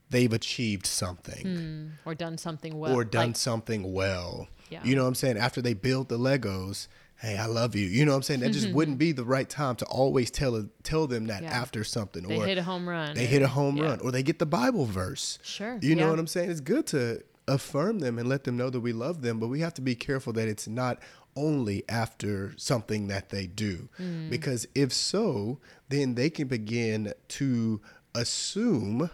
they've 0.09 0.31
achieved 0.31 0.85
something 0.85 1.41
hmm, 1.43 1.87
Or 2.09 2.15
done 2.15 2.37
something 2.37 2.77
well. 2.79 2.93
or 2.93 3.03
done 3.03 3.29
like- 3.29 3.35
something 3.35 3.93
well. 3.93 4.47
Yeah. 4.69 4.81
You 4.83 4.95
know 4.95 5.03
what 5.03 5.09
I'm 5.09 5.15
saying? 5.15 5.37
After 5.37 5.61
they 5.61 5.73
build 5.73 6.09
the 6.09 6.17
Legos, 6.17 6.87
hey, 7.17 7.37
I 7.37 7.45
love 7.45 7.75
you. 7.75 7.85
You 7.85 8.05
know 8.05 8.11
what 8.11 8.17
I'm 8.17 8.23
saying? 8.23 8.39
That 8.39 8.51
just 8.51 8.67
mm-hmm. 8.67 8.75
wouldn't 8.75 8.97
be 8.97 9.11
the 9.11 9.23
right 9.23 9.47
time 9.47 9.75
to 9.77 9.85
always 9.85 10.31
tell 10.31 10.67
tell 10.83 11.07
them 11.07 11.27
that 11.27 11.43
Yeah. 11.43 11.51
after 11.51 11.83
something 11.83 12.23
they 12.23 12.37
or 12.37 12.45
hit 12.45 12.57
a 12.57 12.63
home 12.63 12.87
run. 12.87 13.15
they 13.15 13.25
or- 13.25 13.27
hit 13.27 13.41
a 13.41 13.47
home 13.49 13.77
yeah. 13.77 13.83
run 13.85 13.99
or 13.99 14.11
they 14.11 14.23
get 14.23 14.39
the 14.39 14.45
Bible 14.45 14.85
verse. 14.85 15.39
Sure, 15.43 15.77
You 15.81 15.95
know 15.95 16.05
yeah. 16.05 16.09
what 16.11 16.19
I'm 16.19 16.27
saying? 16.27 16.51
It's 16.51 16.61
good 16.61 16.87
to 16.87 17.23
affirm 17.47 17.99
them 17.99 18.17
and 18.17 18.27
let 18.29 18.45
them 18.45 18.55
know 18.55 18.69
that 18.69 18.79
we 18.79 18.93
love 18.93 19.21
them, 19.21 19.39
but 19.39 19.47
we 19.47 19.59
have 19.59 19.73
to 19.75 19.81
be 19.81 19.95
careful 19.95 20.31
that 20.33 20.47
it's 20.47 20.67
not 20.67 20.99
only 21.35 21.83
after 21.89 22.53
something 22.57 23.07
that 23.07 23.29
they 23.29 23.47
do. 23.47 23.89
Mm. 23.99 24.29
Because 24.29 24.67
if 24.75 24.91
so, 24.93 25.59
then 25.89 26.15
they 26.15 26.29
can 26.29 26.47
begin 26.47 27.13
to 27.29 27.81
assume 28.13 29.09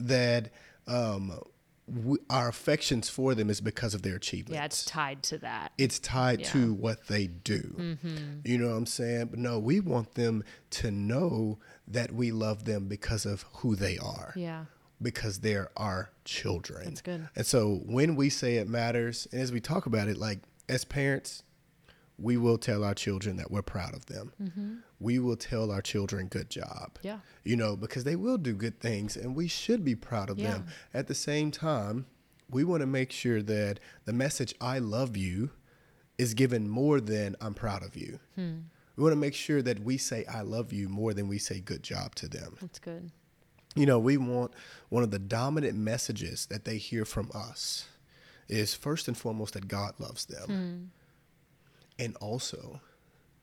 that 0.00 0.50
um, 0.86 1.38
we, 1.86 2.18
our 2.28 2.48
affections 2.48 3.08
for 3.08 3.34
them 3.34 3.50
is 3.50 3.60
because 3.60 3.94
of 3.94 4.02
their 4.02 4.16
achievements. 4.16 4.54
Yeah, 4.58 4.64
it's 4.64 4.84
tied 4.84 5.22
to 5.24 5.38
that. 5.38 5.72
it's 5.78 5.98
tied 5.98 6.40
Yeah. 6.40 6.48
to 6.50 6.72
what 6.74 7.06
they 7.08 7.26
do. 7.26 7.96
You 8.44 8.58
know 8.58 8.68
what 8.68 8.76
I'm 8.76 8.86
saying? 8.86 9.26
But 9.26 9.38
no, 9.38 9.58
we 9.58 9.80
want 9.80 10.14
them 10.14 10.44
to 10.70 10.90
know 10.90 11.58
that 11.86 12.12
we 12.12 12.30
love 12.32 12.64
them 12.64 12.86
because 12.88 13.24
of 13.26 13.44
who 13.54 13.74
they 13.76 13.96
are. 13.98 14.32
Yeah. 14.36 14.66
Because 15.00 15.40
they're 15.40 15.70
our 15.76 16.10
children. 16.24 16.84
That's 16.84 17.00
good. 17.02 17.28
And 17.36 17.46
so 17.46 17.80
when 17.86 18.16
we 18.16 18.30
say 18.30 18.56
it 18.56 18.68
matters, 18.68 19.28
and 19.32 19.40
as 19.40 19.52
we 19.52 19.60
talk 19.60 19.86
about 19.86 20.08
it, 20.08 20.16
like 20.18 20.40
as 20.68 20.84
parents, 20.84 21.42
we 22.18 22.36
will 22.36 22.58
tell 22.58 22.82
our 22.82 22.94
children 22.94 23.36
that 23.36 23.50
we're 23.50 23.62
proud 23.62 23.94
of 23.94 24.06
them. 24.06 24.82
We 24.98 25.18
will 25.18 25.36
tell 25.36 25.70
our 25.70 25.80
children, 25.80 26.26
good 26.26 26.50
job. 26.50 26.94
Mm-hmm. 26.94 27.06
Yeah. 27.06 27.18
You 27.44 27.56
know, 27.56 27.76
because 27.76 28.04
they 28.04 28.16
will 28.16 28.38
do 28.38 28.54
good 28.54 28.80
things 28.80 29.16
and 29.16 29.36
we 29.36 29.46
should 29.46 29.84
be 29.84 29.94
proud 29.94 30.28
of 30.28 30.36
them. 30.38 30.66
At 30.92 31.06
the 31.06 31.14
same 31.14 31.50
time, 31.50 32.06
we 32.50 32.64
want 32.64 32.80
to 32.80 32.86
make 32.86 33.12
sure 33.12 33.42
that 33.42 33.78
the 34.04 34.12
message, 34.12 34.54
I 34.60 34.78
love 34.78 35.16
you, 35.16 35.50
is 36.16 36.34
given 36.34 36.68
more 36.68 37.00
than 37.00 37.36
I'm 37.40 37.54
proud 37.54 37.84
of 37.84 37.94
you. 37.94 38.18
Hmm. 38.34 38.56
We 38.96 39.04
want 39.04 39.12
to 39.12 39.20
make 39.20 39.34
sure 39.34 39.62
that 39.62 39.78
we 39.80 39.96
say, 39.96 40.24
I 40.24 40.40
love 40.40 40.72
you 40.72 40.88
more 40.88 41.14
than 41.14 41.28
we 41.28 41.38
say, 41.38 41.60
good 41.60 41.84
job 41.84 42.16
to 42.16 42.26
them. 42.28 42.56
That's 42.60 42.80
good. 42.80 43.12
You 43.76 43.86
know, 43.86 44.00
we 44.00 44.16
want 44.16 44.52
one 44.88 45.04
of 45.04 45.12
the 45.12 45.20
dominant 45.20 45.76
messages 45.78 46.46
that 46.46 46.64
they 46.64 46.78
hear 46.78 47.04
from 47.04 47.30
us 47.32 47.86
is 48.48 48.74
first 48.74 49.08
and 49.08 49.16
foremost 49.16 49.54
that 49.54 49.68
God 49.68 49.94
loves 49.98 50.24
them 50.26 50.90
and 51.98 52.16
also 52.16 52.80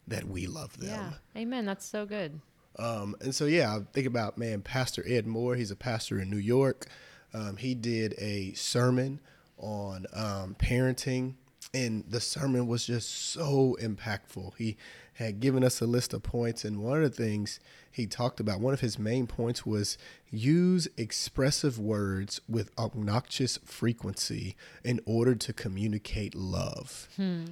that 0.07 0.25
we 0.27 0.47
love 0.47 0.77
them. 0.77 1.13
Yeah. 1.35 1.41
Amen. 1.41 1.65
That's 1.65 1.85
so 1.85 2.05
good. 2.05 2.39
Um, 2.77 3.15
and 3.21 3.33
so, 3.33 3.45
yeah, 3.45 3.75
I 3.75 3.79
think 3.93 4.07
about, 4.07 4.37
man, 4.37 4.61
Pastor 4.61 5.03
Ed 5.07 5.25
Moore. 5.25 5.55
He's 5.55 5.71
a 5.71 5.75
pastor 5.75 6.19
in 6.19 6.29
New 6.29 6.37
York. 6.37 6.87
Um, 7.33 7.57
he 7.57 7.73
did 7.75 8.15
a 8.17 8.53
sermon 8.53 9.19
on 9.57 10.05
um, 10.13 10.55
parenting, 10.59 11.35
and 11.73 12.03
the 12.07 12.19
sermon 12.21 12.67
was 12.67 12.85
just 12.85 13.09
so 13.09 13.77
impactful. 13.81 14.53
He 14.57 14.77
had 15.15 15.39
given 15.39 15.63
us 15.63 15.81
a 15.81 15.85
list 15.85 16.13
of 16.13 16.23
points, 16.23 16.65
and 16.65 16.83
one 16.83 17.01
of 17.01 17.15
the 17.15 17.23
things 17.23 17.59
he 17.91 18.05
talked 18.05 18.39
about, 18.41 18.59
one 18.59 18.73
of 18.73 18.81
his 18.81 18.99
main 18.99 19.27
points 19.27 19.65
was 19.65 19.97
use 20.29 20.87
expressive 20.97 21.79
words 21.79 22.41
with 22.47 22.69
obnoxious 22.77 23.57
frequency 23.63 24.55
in 24.83 24.99
order 25.05 25.33
to 25.35 25.53
communicate 25.53 26.35
love 26.35 27.07
hmm. 27.15 27.45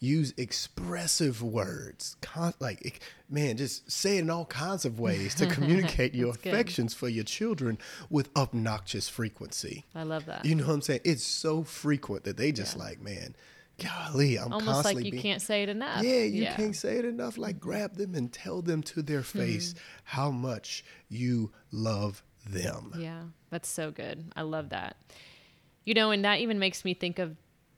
use 0.00 0.34
expressive 0.36 1.40
words 1.42 2.16
con- 2.20 2.54
like 2.58 3.00
man 3.30 3.56
just 3.56 3.90
say 3.90 4.16
it 4.16 4.22
in 4.22 4.30
all 4.30 4.46
kinds 4.46 4.84
of 4.84 4.98
ways 4.98 5.34
to 5.34 5.46
communicate 5.46 6.12
your 6.16 6.32
That's 6.32 6.42
good. 6.42 6.54
affections 6.54 6.94
for 6.94 7.08
your 7.08 7.24
children 7.24 7.78
with 8.10 8.30
obnoxious 8.36 9.08
frequency 9.08 9.84
I 9.94 10.02
love 10.02 10.26
that. 10.26 10.44
you 10.44 10.56
know 10.56 10.66
what 10.66 10.74
i'm 10.74 10.82
saying 10.82 11.00
it's 11.04 11.24
so 11.24 11.62
frequent 11.62 12.24
that 12.24 12.36
they 12.36 12.50
just 12.50 12.76
like 12.76 13.00
man 13.00 13.36
golly 13.82 14.36
i'm 14.38 14.52
Almost 14.52 14.66
constantly 14.66 14.94
like 14.94 15.04
you 15.06 15.10
being- 15.12 15.22
can't 15.22 15.42
say 15.42 15.62
it 15.64 15.68
enough. 15.68 16.04
yeah 16.04 16.22
you 16.22 16.46
can't 16.46 16.76
say 16.76 16.96
it 16.98 17.04
enough 17.04 17.36
like 17.36 17.58
grab 17.58 17.96
them 17.96 18.14
and 18.14 18.32
tell 18.32 18.62
them 18.62 18.82
to 18.84 19.02
their 19.02 19.22
Hmm. 19.22 19.38
face 19.38 19.74
how 20.04 20.30
much 20.30 20.84
you 21.08 21.50
love 21.72 22.22
them 22.46 22.92
Yeah, 22.98 23.22
that's 23.50 23.68
so 23.70 23.90
good. 23.90 24.30
I 24.36 24.42
love 24.42 24.68
that. 24.68 24.96
You 25.86 25.94
know, 25.94 26.10
and 26.10 26.24
that 26.26 26.40
even 26.40 26.58
makes 26.58 26.84
me 26.84 26.92
think 26.92 27.18
of 27.18 27.36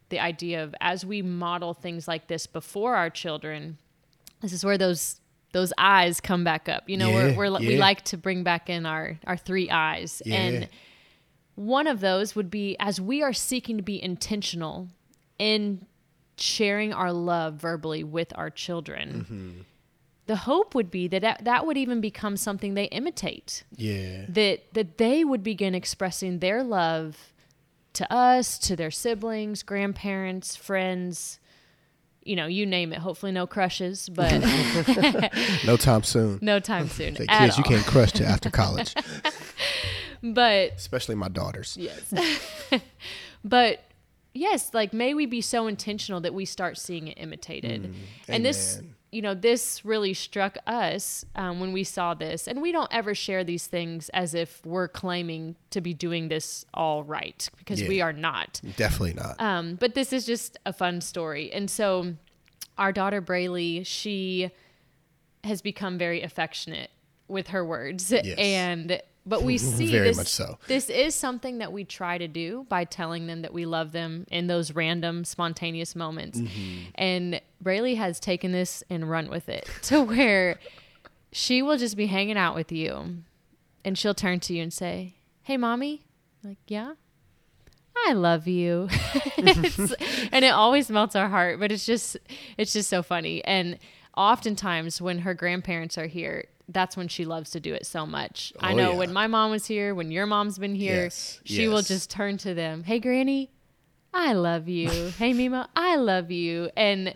the 0.08 0.18
idea 0.18 0.64
of 0.64 0.74
as 0.80 1.06
we 1.06 1.22
model 1.22 1.72
things 1.72 2.08
like 2.08 2.26
this 2.26 2.48
before 2.48 2.96
our 2.96 3.08
children, 3.08 3.78
this 4.40 4.52
is 4.52 4.64
where 4.64 4.76
those 4.76 5.20
those 5.52 5.72
eyes 5.78 6.20
come 6.20 6.42
back 6.42 6.68
up. 6.68 6.88
You 6.88 6.96
know, 6.96 7.08
Yeah, 7.10 7.36
we're, 7.36 7.50
we're 7.50 7.58
we 7.60 7.76
like 7.78 8.02
to 8.06 8.16
bring 8.16 8.42
back 8.42 8.68
in 8.68 8.86
our 8.86 9.18
our 9.24 9.36
three 9.36 9.70
eyes, 9.70 10.20
Yeah. 10.26 10.34
and 10.34 10.68
one 11.54 11.86
of 11.86 12.00
those 12.00 12.34
would 12.34 12.50
be 12.50 12.76
as 12.80 13.00
we 13.00 13.22
are 13.22 13.32
seeking 13.32 13.76
to 13.76 13.82
be 13.84 14.02
intentional 14.02 14.88
in 15.38 15.86
sharing 16.38 16.92
our 16.92 17.12
love 17.12 17.54
verbally 17.54 18.04
with 18.04 18.32
our 18.36 18.50
children. 18.50 19.26
Mm-hmm. 19.28 19.60
The 20.26 20.36
hope 20.36 20.74
would 20.74 20.90
be 20.90 21.06
that 21.08 21.22
that- 21.22 21.44
that 21.44 21.66
would 21.66 21.76
even 21.76 22.00
become 22.00 22.36
something 22.36 22.74
they 22.74 22.86
imitate 22.86 23.62
yeah 23.76 24.26
that 24.28 24.72
that 24.74 24.98
they 24.98 25.24
would 25.24 25.42
begin 25.44 25.74
expressing 25.74 26.40
their 26.40 26.62
love 26.64 27.32
to 27.92 28.12
us, 28.12 28.58
to 28.58 28.76
their 28.76 28.90
siblings, 28.90 29.62
grandparents, 29.62 30.54
friends, 30.56 31.38
you 32.22 32.34
know, 32.36 32.46
you 32.46 32.66
name 32.66 32.92
it. 32.92 32.98
Hopefully, 32.98 33.30
no 33.32 33.46
crushes, 33.46 34.08
but 34.10 34.32
no 35.64 35.76
time 35.76 36.02
soon 36.02 36.38
no 36.42 36.58
time 36.60 36.88
soon. 36.88 37.14
Say, 37.16 37.26
kids 37.26 37.56
you 37.56 37.64
can't 37.64 37.86
crush 37.86 38.12
till 38.12 38.26
after 38.26 38.50
college 38.50 38.94
But 40.22 40.72
especially 40.76 41.14
my 41.14 41.28
daughters 41.28 41.76
yes, 41.78 42.12
but 43.44 43.84
yes, 44.36 44.72
like 44.74 44.92
may 44.92 45.14
we 45.14 45.26
be 45.26 45.40
so 45.40 45.66
intentional 45.66 46.20
that 46.20 46.34
we 46.34 46.44
start 46.44 46.78
seeing 46.78 47.08
it 47.08 47.18
imitated. 47.18 47.94
and 48.28 48.44
this, 48.44 48.78
Mm, 48.78 48.88
you 49.12 49.22
know, 49.22 49.34
this 49.34 49.84
really 49.84 50.12
struck 50.12 50.58
us 50.66 51.24
um, 51.36 51.60
when 51.60 51.72
we 51.72 51.84
saw 51.84 52.12
this. 52.12 52.46
And 52.48 52.60
we 52.60 52.72
don't 52.72 52.92
ever 52.92 53.14
share 53.14 53.44
these 53.44 53.66
things 53.66 54.08
as 54.10 54.34
if 54.34 54.64
we're 54.66 54.88
claiming 54.88 55.56
to 55.70 55.80
be 55.80 55.94
doing 55.94 56.28
this 56.28 56.64
all 56.74 57.02
right 57.04 57.48
because 57.56 57.82
we 57.82 58.00
are 58.00 58.12
not. 58.12 58.60
definitely 58.76 59.14
not 59.14 59.36
Um, 59.40 59.76
but 59.76 59.94
this 59.94 60.12
is 60.12 60.26
just 60.26 60.58
a 60.66 60.72
fun 60.72 61.00
story. 61.00 61.52
And 61.52 61.70
so 61.70 62.14
our 62.76 62.92
daughter 62.92 63.20
Brayley, 63.22 63.84
she 63.86 64.50
has 65.44 65.62
become 65.62 65.96
very 65.96 66.20
affectionate 66.22 66.90
with 67.28 67.48
her 67.48 67.64
words. 67.64 68.12
And 68.12 69.00
but 69.26 69.42
we 69.42 69.58
see 69.58 69.90
Very 69.90 70.08
this, 70.08 70.16
much 70.16 70.28
so. 70.28 70.58
this 70.68 70.88
is 70.88 71.14
something 71.14 71.58
that 71.58 71.72
we 71.72 71.84
try 71.84 72.16
to 72.16 72.28
do 72.28 72.64
by 72.68 72.84
telling 72.84 73.26
them 73.26 73.42
that 73.42 73.52
we 73.52 73.66
love 73.66 73.92
them 73.92 74.26
in 74.30 74.46
those 74.46 74.72
random 74.72 75.24
spontaneous 75.24 75.96
moments. 75.96 76.38
Mm-hmm. 76.38 76.78
And 76.94 77.40
Brayley 77.60 77.96
has 77.96 78.20
taken 78.20 78.52
this 78.52 78.82
and 78.88 79.10
run 79.10 79.28
with 79.28 79.48
it 79.48 79.68
to 79.82 80.02
where 80.02 80.58
she 81.32 81.60
will 81.60 81.76
just 81.76 81.96
be 81.96 82.06
hanging 82.06 82.38
out 82.38 82.54
with 82.54 82.70
you 82.70 83.22
and 83.84 83.98
she'll 83.98 84.14
turn 84.14 84.40
to 84.40 84.54
you 84.54 84.62
and 84.62 84.72
say, 84.72 85.16
Hey 85.42 85.56
mommy. 85.56 86.02
Like, 86.42 86.58
yeah. 86.66 86.94
I 88.06 88.12
love 88.12 88.46
you. 88.46 88.88
And 90.32 90.44
it 90.44 90.48
always 90.48 90.90
melts 90.90 91.14
our 91.16 91.28
heart, 91.28 91.60
but 91.60 91.70
it's 91.72 91.86
just 91.86 92.16
it's 92.56 92.72
just 92.72 92.88
so 92.90 93.02
funny. 93.02 93.44
And 93.44 93.78
oftentimes 94.16 95.00
when 95.00 95.20
her 95.20 95.34
grandparents 95.34 95.96
are 95.96 96.06
here, 96.06 96.46
that's 96.68 96.96
when 96.96 97.08
she 97.08 97.24
loves 97.24 97.50
to 97.50 97.60
do 97.60 97.72
it 97.74 97.86
so 97.86 98.04
much. 98.06 98.52
I 98.58 98.72
Oh, 98.72 98.76
know 98.76 98.90
yeah. 98.92 98.98
when 98.98 99.12
my 99.12 99.26
mom 99.26 99.50
was 99.50 99.66
here, 99.66 99.94
when 99.94 100.10
your 100.10 100.26
mom's 100.26 100.58
been 100.58 100.74
here, 100.74 101.04
Yes, 101.04 101.40
she 101.44 101.68
will 101.68 101.82
just 101.82 102.10
turn 102.10 102.38
to 102.38 102.54
them, 102.54 102.82
"Hey 102.84 102.98
granny, 102.98 103.50
I 104.12 104.32
love 104.32 104.68
you. 104.68 104.88
hey 105.18 105.32
Mima, 105.32 105.68
I 105.76 105.96
love 105.96 106.30
you." 106.30 106.70
And 106.76 107.14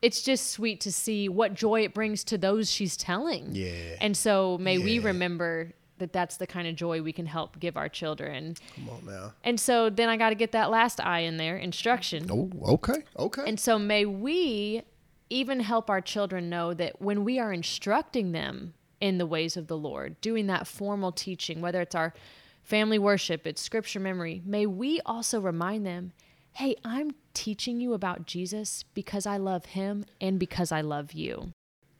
it's 0.00 0.22
just 0.22 0.50
sweet 0.52 0.80
to 0.82 0.92
see 0.92 1.28
what 1.28 1.54
joy 1.54 1.80
it 1.82 1.92
brings 1.92 2.22
to 2.24 2.38
those 2.38 2.70
she's 2.70 2.96
telling. 2.96 3.48
Yeah. 3.52 3.96
And 4.00 4.16
so 4.16 4.56
may 4.58 4.78
we 4.78 5.00
remember 5.00 5.72
that 5.98 6.12
that's 6.12 6.36
the 6.36 6.46
kind 6.46 6.68
of 6.68 6.76
joy 6.76 7.02
we 7.02 7.12
can 7.12 7.26
help 7.26 7.58
give 7.58 7.76
our 7.76 7.88
children. 7.88 8.54
come 8.76 8.88
on 8.90 9.04
now 9.06 9.32
And 9.42 9.58
so 9.58 9.90
then 9.90 10.08
I 10.08 10.16
got 10.16 10.28
to 10.28 10.36
get 10.36 10.52
that 10.52 10.70
last 10.70 11.00
I 11.04 11.20
in 11.20 11.36
there, 11.38 11.56
instruction. 11.56 12.28
oh 12.30 12.48
okay 12.74 13.02
okay 13.18 13.42
And 13.44 13.58
so 13.58 13.76
may 13.80 14.04
we 14.04 14.82
even 15.30 15.60
help 15.60 15.90
our 15.90 16.00
children 16.00 16.48
know 16.48 16.74
that 16.74 17.00
when 17.00 17.24
we 17.24 17.38
are 17.38 17.52
instructing 17.52 18.32
them 18.32 18.74
in 19.00 19.18
the 19.18 19.26
ways 19.26 19.56
of 19.56 19.66
the 19.66 19.76
Lord, 19.76 20.20
doing 20.20 20.46
that 20.46 20.66
formal 20.66 21.12
teaching, 21.12 21.60
whether 21.60 21.80
it's 21.80 21.94
our 21.94 22.14
family 22.62 22.98
worship, 22.98 23.46
it's 23.46 23.62
scripture 23.62 24.00
memory, 24.00 24.42
may 24.44 24.66
we 24.66 25.00
also 25.06 25.40
remind 25.40 25.86
them, 25.86 26.12
hey, 26.52 26.76
I'm 26.84 27.12
teaching 27.34 27.80
you 27.80 27.94
about 27.94 28.26
Jesus 28.26 28.84
because 28.94 29.26
I 29.26 29.36
love 29.36 29.66
him 29.66 30.04
and 30.20 30.38
because 30.38 30.72
I 30.72 30.80
love 30.80 31.12
you. 31.12 31.52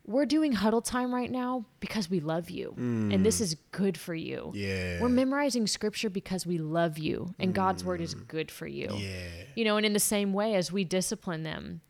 We're 0.05 0.25
doing 0.25 0.53
huddle 0.53 0.81
time 0.81 1.13
right 1.13 1.29
now 1.29 1.65
because 1.79 2.09
we 2.09 2.19
love 2.19 2.49
you, 2.49 2.73
and 3.11 3.23
this 3.23 3.37
hmm. 3.37 3.43
is 3.43 3.55
good 3.69 3.95
for 3.95 4.15
you. 4.15 4.51
yeah 4.55 4.99
We're 4.99 5.07
memorizing 5.07 5.67
scripture 5.67 6.09
because 6.09 6.47
we 6.47 6.57
love 6.57 6.97
you, 6.97 7.35
and 7.37 7.53
God's 7.53 7.83
word 7.83 8.01
is 8.01 8.13
hmm. 8.13 8.23
good 8.27 8.49
for 8.49 8.65
you. 8.65 8.89
yeah 8.91 9.27
You 9.55 9.65
know, 9.65 9.77
and 9.77 9.85
in 9.85 9.93
the 9.93 9.99
same 9.99 10.33
way 10.33 10.55
as 10.55 10.71
we 10.71 10.83
discipline 10.83 11.43
them, 11.43 11.81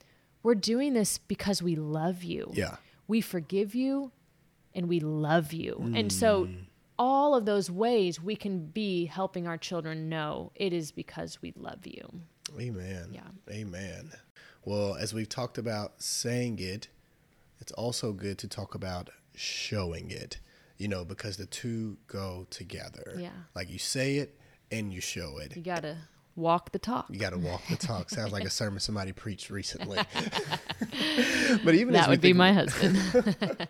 we're 0.43 0.55
doing 0.55 0.93
this 0.93 1.17
because 1.17 1.61
we 1.61 1.75
love 1.75 2.23
you. 2.23 2.51
Yeah. 2.53 2.77
We 3.07 3.21
forgive 3.21 3.75
you 3.75 4.11
and 4.73 4.87
we 4.87 4.99
love 4.99 5.51
you. 5.51 5.91
And 5.95 6.11
so 6.11 6.45
mm. 6.45 6.57
all 6.97 7.35
of 7.35 7.45
those 7.45 7.71
ways 7.71 8.21
we 8.21 8.35
can 8.35 8.67
be 8.67 9.05
helping 9.05 9.47
our 9.47 9.57
children 9.57 10.09
know 10.09 10.51
it 10.55 10.73
is 10.73 10.91
because 10.91 11.41
we 11.41 11.53
love 11.57 11.85
you. 11.85 12.07
Amen. 12.59 13.09
Yeah. 13.11 13.21
Amen. 13.49 14.11
Well, 14.65 14.95
as 14.95 15.13
we've 15.13 15.29
talked 15.29 15.57
about 15.57 16.01
saying 16.01 16.59
it, 16.59 16.87
it's 17.59 17.71
also 17.73 18.13
good 18.13 18.37
to 18.39 18.47
talk 18.47 18.75
about 18.75 19.09
showing 19.35 20.11
it, 20.11 20.39
you 20.77 20.87
know, 20.87 21.03
because 21.03 21.37
the 21.37 21.45
two 21.45 21.97
go 22.07 22.45
together. 22.49 23.15
Yeah. 23.17 23.29
Like 23.55 23.69
you 23.69 23.79
say 23.79 24.17
it 24.17 24.37
and 24.71 24.93
you 24.93 25.01
show 25.01 25.37
it. 25.39 25.55
You 25.55 25.61
got 25.61 25.83
to 25.83 25.97
walk 26.39 26.71
the 26.71 26.79
talk. 26.79 27.07
You 27.09 27.19
got 27.19 27.31
to 27.31 27.37
walk 27.37 27.61
the 27.69 27.75
talk. 27.75 28.09
Sounds 28.09 28.31
like 28.31 28.45
a 28.45 28.49
sermon 28.49 28.79
somebody 28.79 29.11
preached 29.11 29.49
recently. 29.49 29.97
but 31.63 31.75
even 31.75 31.95
as 31.95 32.01
That 32.01 32.09
would 32.09 32.21
be 32.21 32.33
my 32.33 32.53
husband. 32.53 32.97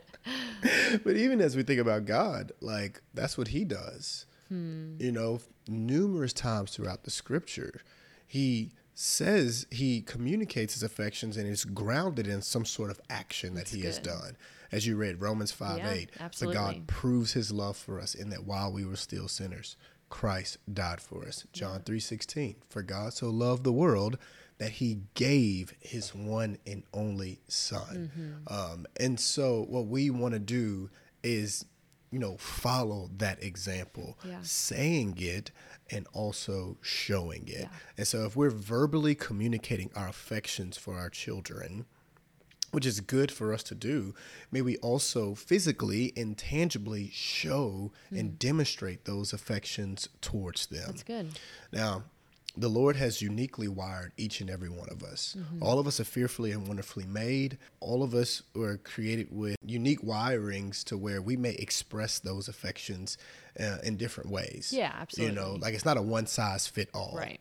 but 1.03 1.15
even 1.15 1.41
as 1.41 1.55
we 1.55 1.63
think 1.63 1.79
about 1.79 2.05
God, 2.05 2.51
like 2.61 3.01
that's 3.13 3.37
what 3.37 3.49
He 3.49 3.65
does. 3.65 4.25
Hmm. 4.47 4.95
You 4.99 5.11
know, 5.11 5.41
numerous 5.67 6.33
times 6.33 6.75
throughout 6.75 7.03
the 7.03 7.11
scripture, 7.11 7.81
he 8.27 8.71
says 8.93 9.65
he 9.71 10.01
communicates 10.01 10.73
his 10.73 10.83
affections 10.83 11.37
and 11.37 11.47
is 11.47 11.63
grounded 11.63 12.27
in 12.27 12.41
some 12.41 12.65
sort 12.65 12.89
of 12.89 12.99
action 13.09 13.53
that 13.55 13.69
he 13.69 13.81
has 13.81 13.97
done. 13.97 14.35
As 14.71 14.85
you 14.85 14.97
read 14.97 15.21
Romans 15.21 15.51
5 15.51 15.77
Yeah, 15.77 15.91
8, 15.91 16.11
for 16.15 16.23
absolutely. 16.23 16.55
God 16.61 16.87
proves 16.87 17.31
his 17.33 17.51
love 17.51 17.77
for 17.77 17.99
us 17.99 18.13
in 18.13 18.29
that 18.29 18.43
while 18.43 18.71
we 18.71 18.83
were 18.83 18.97
still 18.97 19.27
sinners, 19.27 19.77
Christ 20.09 20.57
died 20.71 21.01
for 21.01 21.25
us. 21.27 21.45
John 21.53 21.81
three 21.81 21.99
sixteen, 21.99 22.55
for 22.69 22.81
God 22.81 23.13
so 23.13 23.29
loved 23.29 23.63
the 23.63 23.71
world 23.71 24.17
that 24.57 24.71
he 24.71 24.99
gave 25.13 25.73
his 25.79 26.13
one 26.13 26.57
and 26.67 26.83
only 26.93 27.39
son. 27.47 28.11
Mm-hmm. 28.13 28.53
Um, 28.53 28.85
and 28.99 29.19
so 29.19 29.65
what 29.69 29.85
we 29.87 30.09
want 30.09 30.33
to 30.33 30.39
do 30.39 30.89
is, 31.23 31.65
you 32.11 32.19
know, 32.19 32.35
follow 32.37 33.09
that 33.17 33.41
example, 33.41 34.17
Yeah. 34.25 34.39
saying 34.41 35.15
it 35.19 35.51
and 35.89 36.07
also 36.11 36.77
showing 36.81 37.47
it. 37.47 37.61
Yeah. 37.61 37.67
And 37.97 38.07
so 38.07 38.25
if 38.25 38.35
we're 38.35 38.49
verbally 38.49 39.15
communicating 39.15 39.91
our 39.95 40.09
affections 40.09 40.75
for 40.77 40.95
our 40.95 41.09
children, 41.09 41.85
which 42.71 42.85
is 42.85 42.99
good 43.01 43.31
for 43.31 43.53
us 43.53 43.63
to 43.63 43.75
do, 43.75 44.13
may 44.51 44.61
we 44.61 44.77
also 44.77 45.35
physically 45.35 46.13
and 46.15 46.37
tangibly 46.37 47.09
show 47.13 47.91
and 48.11 48.37
demonstrate 48.39 49.05
those 49.05 49.33
affections 49.33 50.09
towards 50.21 50.67
them. 50.67 50.83
That's 50.87 51.03
good. 51.03 51.39
Now, 51.71 52.03
the 52.57 52.67
Lord 52.67 52.95
has 52.97 53.21
uniquely 53.21 53.67
wired 53.67 54.11
each 54.17 54.41
and 54.41 54.49
every 54.49 54.69
one 54.69 54.89
of 54.89 55.03
us. 55.03 55.37
All 55.61 55.79
of 55.79 55.87
us 55.87 55.99
are 55.99 56.03
fearfully 56.03 56.51
and 56.51 56.67
wonderfully 56.67 57.05
made. 57.05 57.57
All 57.79 58.01
of 58.03 58.13
us 58.13 58.41
were 58.55 58.77
created 58.77 59.27
with 59.31 59.55
unique 59.65 60.01
wirings 60.01 60.83
to 60.85 60.97
where 60.97 61.21
we 61.21 61.37
may 61.37 61.51
express 61.51 62.19
those 62.19 62.47
affections 62.47 63.17
uh, 63.59 63.77
in 63.83 63.97
different 63.97 64.29
ways. 64.31 64.73
Yeah, 64.75 64.91
absolutely. 64.99 65.35
You 65.35 65.39
know, 65.41 65.53
like 65.61 65.73
it's 65.73 65.85
not 65.85 65.97
a 65.97 66.01
one 66.01 66.25
size 66.25 66.67
fit 66.67 66.89
all 66.93 67.13
Right. 67.15 67.39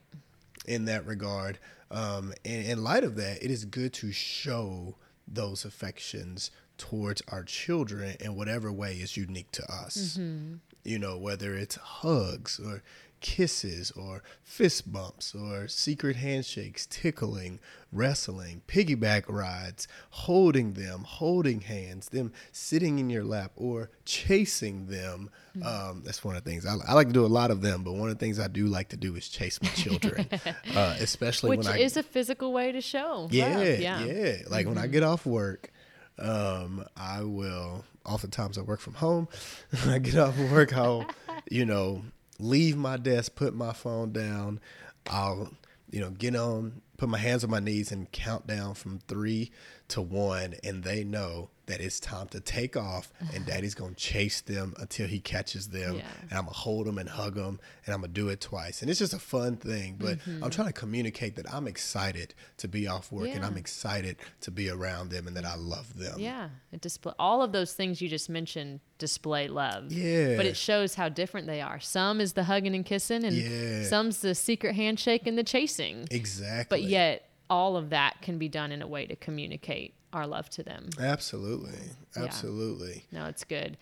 in 0.66 0.84
that 0.84 1.06
regard. 1.06 1.58
Um, 1.90 2.34
and 2.44 2.66
in 2.66 2.84
light 2.84 3.02
of 3.02 3.16
that, 3.16 3.42
it 3.42 3.50
is 3.50 3.64
good 3.64 3.94
to 3.94 4.12
show 4.12 4.94
those 5.34 5.64
affections 5.64 6.50
towards 6.76 7.22
our 7.28 7.42
children 7.42 8.16
in 8.20 8.36
whatever 8.36 8.72
way 8.72 8.94
is 8.94 9.16
unique 9.16 9.50
to 9.52 9.64
us. 9.64 10.16
Mm-hmm. 10.18 10.54
You 10.84 10.98
know, 10.98 11.18
whether 11.18 11.54
it's 11.54 11.74
hugs 11.76 12.60
or 12.64 12.82
kisses 13.20 13.90
or 13.92 14.22
fist 14.42 14.92
bumps 14.92 15.34
or 15.34 15.68
secret 15.68 16.16
handshakes, 16.16 16.86
tickling, 16.86 17.60
wrestling, 17.92 18.62
piggyback 18.68 19.24
rides, 19.28 19.88
holding 20.10 20.74
them, 20.74 21.04
holding 21.06 21.60
hands, 21.62 22.08
them 22.08 22.32
sitting 22.52 22.98
in 22.98 23.10
your 23.10 23.24
lap 23.24 23.52
or 23.56 23.90
chasing 24.04 24.86
them. 24.86 25.30
Um, 25.64 26.02
that's 26.04 26.22
one 26.24 26.36
of 26.36 26.44
the 26.44 26.50
things 26.50 26.64
I, 26.66 26.76
I 26.86 26.94
like 26.94 27.08
to 27.08 27.12
do. 27.12 27.24
A 27.24 27.26
lot 27.26 27.50
of 27.50 27.62
them, 27.62 27.82
but 27.82 27.92
one 27.94 28.08
of 28.10 28.18
the 28.18 28.24
things 28.24 28.38
I 28.38 28.46
do 28.48 28.66
like 28.66 28.90
to 28.90 28.96
do 28.96 29.14
is 29.16 29.28
chase 29.28 29.60
my 29.62 29.68
children, 29.70 30.26
uh, 30.74 30.96
especially 31.00 31.50
Which 31.56 31.66
when 31.66 31.74
I 31.74 31.78
is 31.78 31.96
a 31.96 32.02
physical 32.02 32.52
way 32.52 32.70
to 32.72 32.80
show. 32.80 33.22
love. 33.22 33.32
yeah, 33.32 33.62
Yeah. 33.62 34.04
yeah. 34.04 34.36
Like 34.48 34.66
when 34.66 34.78
I 34.78 34.86
get 34.86 35.02
off 35.02 35.26
work, 35.26 35.72
um, 36.18 36.84
I 36.96 37.22
will. 37.22 37.84
Oftentimes, 38.04 38.56
I 38.56 38.62
work 38.62 38.80
from 38.80 38.94
home. 38.94 39.28
when 39.84 39.94
I 39.94 39.98
get 39.98 40.16
off 40.16 40.38
of 40.38 40.50
work, 40.50 40.76
I'll, 40.76 41.04
you 41.50 41.64
know, 41.66 42.02
leave 42.38 42.76
my 42.76 42.96
desk, 42.96 43.34
put 43.34 43.54
my 43.54 43.72
phone 43.72 44.12
down. 44.12 44.60
I'll, 45.08 45.52
you 45.90 46.00
know, 46.00 46.10
get 46.10 46.36
on, 46.36 46.82
put 46.96 47.08
my 47.08 47.18
hands 47.18 47.44
on 47.44 47.50
my 47.50 47.60
knees, 47.60 47.92
and 47.92 48.10
count 48.12 48.46
down 48.46 48.74
from 48.74 49.00
three 49.08 49.50
to 49.88 50.02
one, 50.02 50.54
and 50.62 50.84
they 50.84 51.04
know 51.04 51.50
that 51.68 51.80
it's 51.80 52.00
time 52.00 52.28
to 52.28 52.40
take 52.40 52.76
off, 52.76 53.12
and 53.34 53.46
Daddy's 53.46 53.74
gonna 53.74 53.94
chase 53.94 54.40
them 54.40 54.74
until 54.78 55.06
he 55.06 55.20
catches 55.20 55.68
them, 55.68 55.96
Yeah. 55.96 56.02
and 56.22 56.32
I'm 56.32 56.44
gonna 56.44 56.52
hold 56.56 56.86
them 56.86 56.98
and 56.98 57.08
hug 57.08 57.34
them, 57.36 57.60
and 57.86 57.94
I'm 57.94 58.00
gonna 58.00 58.12
do 58.12 58.28
it 58.28 58.40
twice, 58.40 58.82
and 58.82 58.90
it's 58.90 58.98
just 58.98 59.14
a 59.14 59.18
fun 59.18 59.56
thing. 59.56 59.96
But 59.98 60.18
I'm 60.42 60.50
trying 60.50 60.66
to 60.68 60.72
communicate 60.72 61.36
that 61.36 61.52
I'm 61.54 61.66
excited 61.68 62.34
to 62.58 62.68
be 62.68 62.86
off 62.86 63.10
work, 63.12 63.28
and 63.28 63.36
Mm-hmm. 63.38 63.44
I'm 63.44 63.56
excited 63.56 64.16
to 64.40 64.50
be 64.50 64.68
around 64.68 65.10
them, 65.10 65.26
and 65.28 65.36
that 65.36 65.44
I 65.44 65.54
love 65.54 65.96
them. 65.96 66.18
Yeah, 66.18 66.48
it 66.72 66.80
display 66.80 67.12
all 67.18 67.42
of 67.42 67.52
those 67.52 67.72
things 67.72 68.00
you 68.02 68.08
just 68.08 68.28
mentioned 68.28 68.80
display 68.98 69.46
love. 69.46 69.92
Yeah. 69.92 70.36
but 70.36 70.44
it 70.46 70.56
shows 70.56 70.94
how 70.96 71.08
different 71.08 71.46
they 71.46 71.60
are. 71.60 71.78
Some 71.80 72.20
is 72.20 72.32
the 72.32 72.44
hugging 72.44 72.74
and 72.74 72.84
kissing, 72.84 73.24
and 73.24 73.36
Yeah. 73.36 73.84
some's 73.84 74.18
the 74.20 74.34
secret 74.34 74.74
handshake 74.74 75.26
and 75.26 75.38
the 75.38 75.44
chasing. 75.44 76.08
Exactly. 76.10 76.80
But 76.80 76.88
yet, 76.88 77.28
all 77.50 77.76
of 77.76 77.90
that 77.90 78.20
can 78.22 78.38
be 78.38 78.48
done 78.48 78.72
in 78.72 78.82
a 78.82 78.86
way 78.86 79.06
to 79.06 79.14
communicate 79.16 79.94
our 80.12 80.26
love 80.26 80.48
to 80.50 80.62
them. 80.62 80.88
absolutely, 81.00 81.78
Yeah. 82.16 82.24
absolutely. 82.24 83.04
No, 83.12 83.26
it's 83.26 83.44
good. 83.44 83.76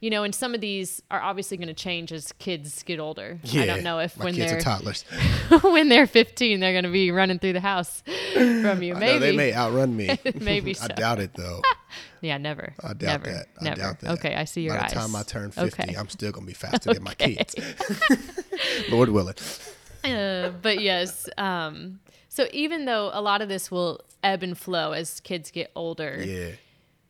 You 0.00 0.10
know, 0.10 0.22
and 0.22 0.32
some 0.32 0.54
of 0.54 0.60
these 0.60 1.02
are 1.10 1.20
obviously 1.20 1.56
going 1.56 1.66
to 1.66 1.74
change 1.74 2.12
as 2.12 2.30
kids 2.38 2.84
get 2.84 3.00
older. 3.00 3.40
Yeah. 3.42 3.62
I 3.62 3.66
don't 3.66 3.82
know 3.82 3.98
if 3.98 4.16
my 4.16 4.26
when 4.26 4.34
kids 4.34 4.52
they're 4.52 4.58
are 4.58 4.62
toddlers. 4.62 5.02
when 5.62 5.88
they're 5.88 6.06
15, 6.06 6.60
they're 6.60 6.70
going 6.72 6.84
to 6.84 6.90
be 6.90 7.10
running 7.10 7.40
through 7.40 7.54
the 7.54 7.60
house 7.60 8.04
from 8.34 8.80
you. 8.80 8.94
Maybe. 8.94 9.18
they 9.18 9.36
may 9.36 9.52
outrun 9.52 9.96
me. 9.96 10.16
Maybe 10.40 10.76
I 10.80 10.86
doubt 10.86 11.18
it 11.18 11.32
though. 11.34 11.62
Yeah, 12.20 12.38
never. 12.38 12.74
I 12.80 12.92
doubt 12.92 13.00
never, 13.24 13.24
that. 13.32 13.46
I 13.60 13.64
Never. 13.64 13.80
doubt 13.80 14.00
that. 14.02 14.10
Okay, 14.20 14.36
I 14.36 14.44
see 14.44 14.60
your 14.62 14.76
By 14.76 14.84
eyes. 14.84 14.90
the 14.92 14.96
time 15.00 15.16
I 15.16 15.22
turn 15.24 15.50
50, 15.50 15.82
Okay. 15.82 15.96
I'm 15.96 16.08
still 16.08 16.30
gonna 16.30 16.46
be 16.46 16.52
faster 16.52 16.94
than 16.94 17.02
my 17.02 17.14
kids. 17.14 17.56
Lord 18.90 19.08
willing. 19.08 19.34
Uh, 20.04 20.50
but 20.62 20.80
yes, 20.80 21.28
um, 21.38 21.98
so 22.28 22.46
even 22.52 22.84
though 22.84 23.10
a 23.12 23.20
lot 23.20 23.42
of 23.42 23.48
this 23.48 23.68
will 23.70 24.00
ebb 24.22 24.42
and 24.42 24.56
flow 24.56 24.92
as 24.92 25.20
kids 25.20 25.50
get 25.50 25.70
older, 25.74 26.22
Yeah. 26.24 26.52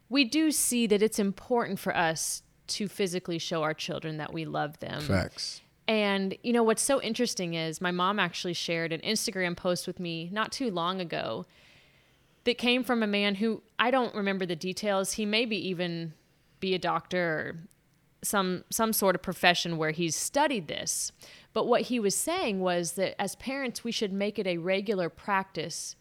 we 0.09 0.25
do 0.25 0.51
see 0.51 0.87
that 0.87 1.03
it's 1.03 1.18
important 1.18 1.79
for 1.79 1.97
us 1.97 2.42
to 2.68 2.88
physically 2.88 3.38
show 3.38 3.62
our 3.62 3.75
children 3.75 4.18
that 4.18 4.33
we 4.33 4.44
love 4.44 4.79
them. 4.81 5.01
Facts. 5.01 5.62
And 5.87 6.37
you 6.42 6.53
know 6.53 6.62
what's 6.62 6.83
so 6.83 7.01
interesting 7.01 7.55
is 7.55 7.81
my 7.81 7.90
mom 7.90 8.18
actually 8.18 8.53
shared 8.53 8.92
an 8.92 9.01
Instagram 9.01 9.57
post 9.57 9.87
with 9.87 9.99
me 9.99 10.29
not 10.31 10.53
too 10.53 10.71
long 10.71 11.01
ago 11.01 11.47
that 12.44 12.59
came 12.59 12.85
from 12.85 13.03
a 13.03 13.07
man 13.07 13.37
who 13.37 13.62
I 13.79 13.90
don't 13.90 14.14
remember 14.14 14.44
the 14.44 14.57
details. 14.57 15.12
He 15.12 15.25
maybe 15.25 15.57
even 15.68 16.12
be 16.61 16.75
a 16.75 16.79
doctor 16.79 17.18
or 17.25 17.57
some 18.23 18.64
some 18.68 18.92
sort 18.92 19.14
of 19.14 19.23
profession 19.23 19.79
where 19.79 19.92
he's 19.92 20.14
studied 20.16 20.68
this. 20.68 21.11
But 21.55 21.66
what 21.66 21.83
he 21.83 21.99
was 21.99 22.14
saying 22.14 22.61
was 22.61 22.92
that 22.92 23.18
as 23.21 23.35
parents 23.37 23.83
we 23.83 23.92
should 23.92 24.12
make 24.12 24.38
it 24.38 24.47
a 24.47 24.59
regular 24.59 25.09
practice 25.09 25.97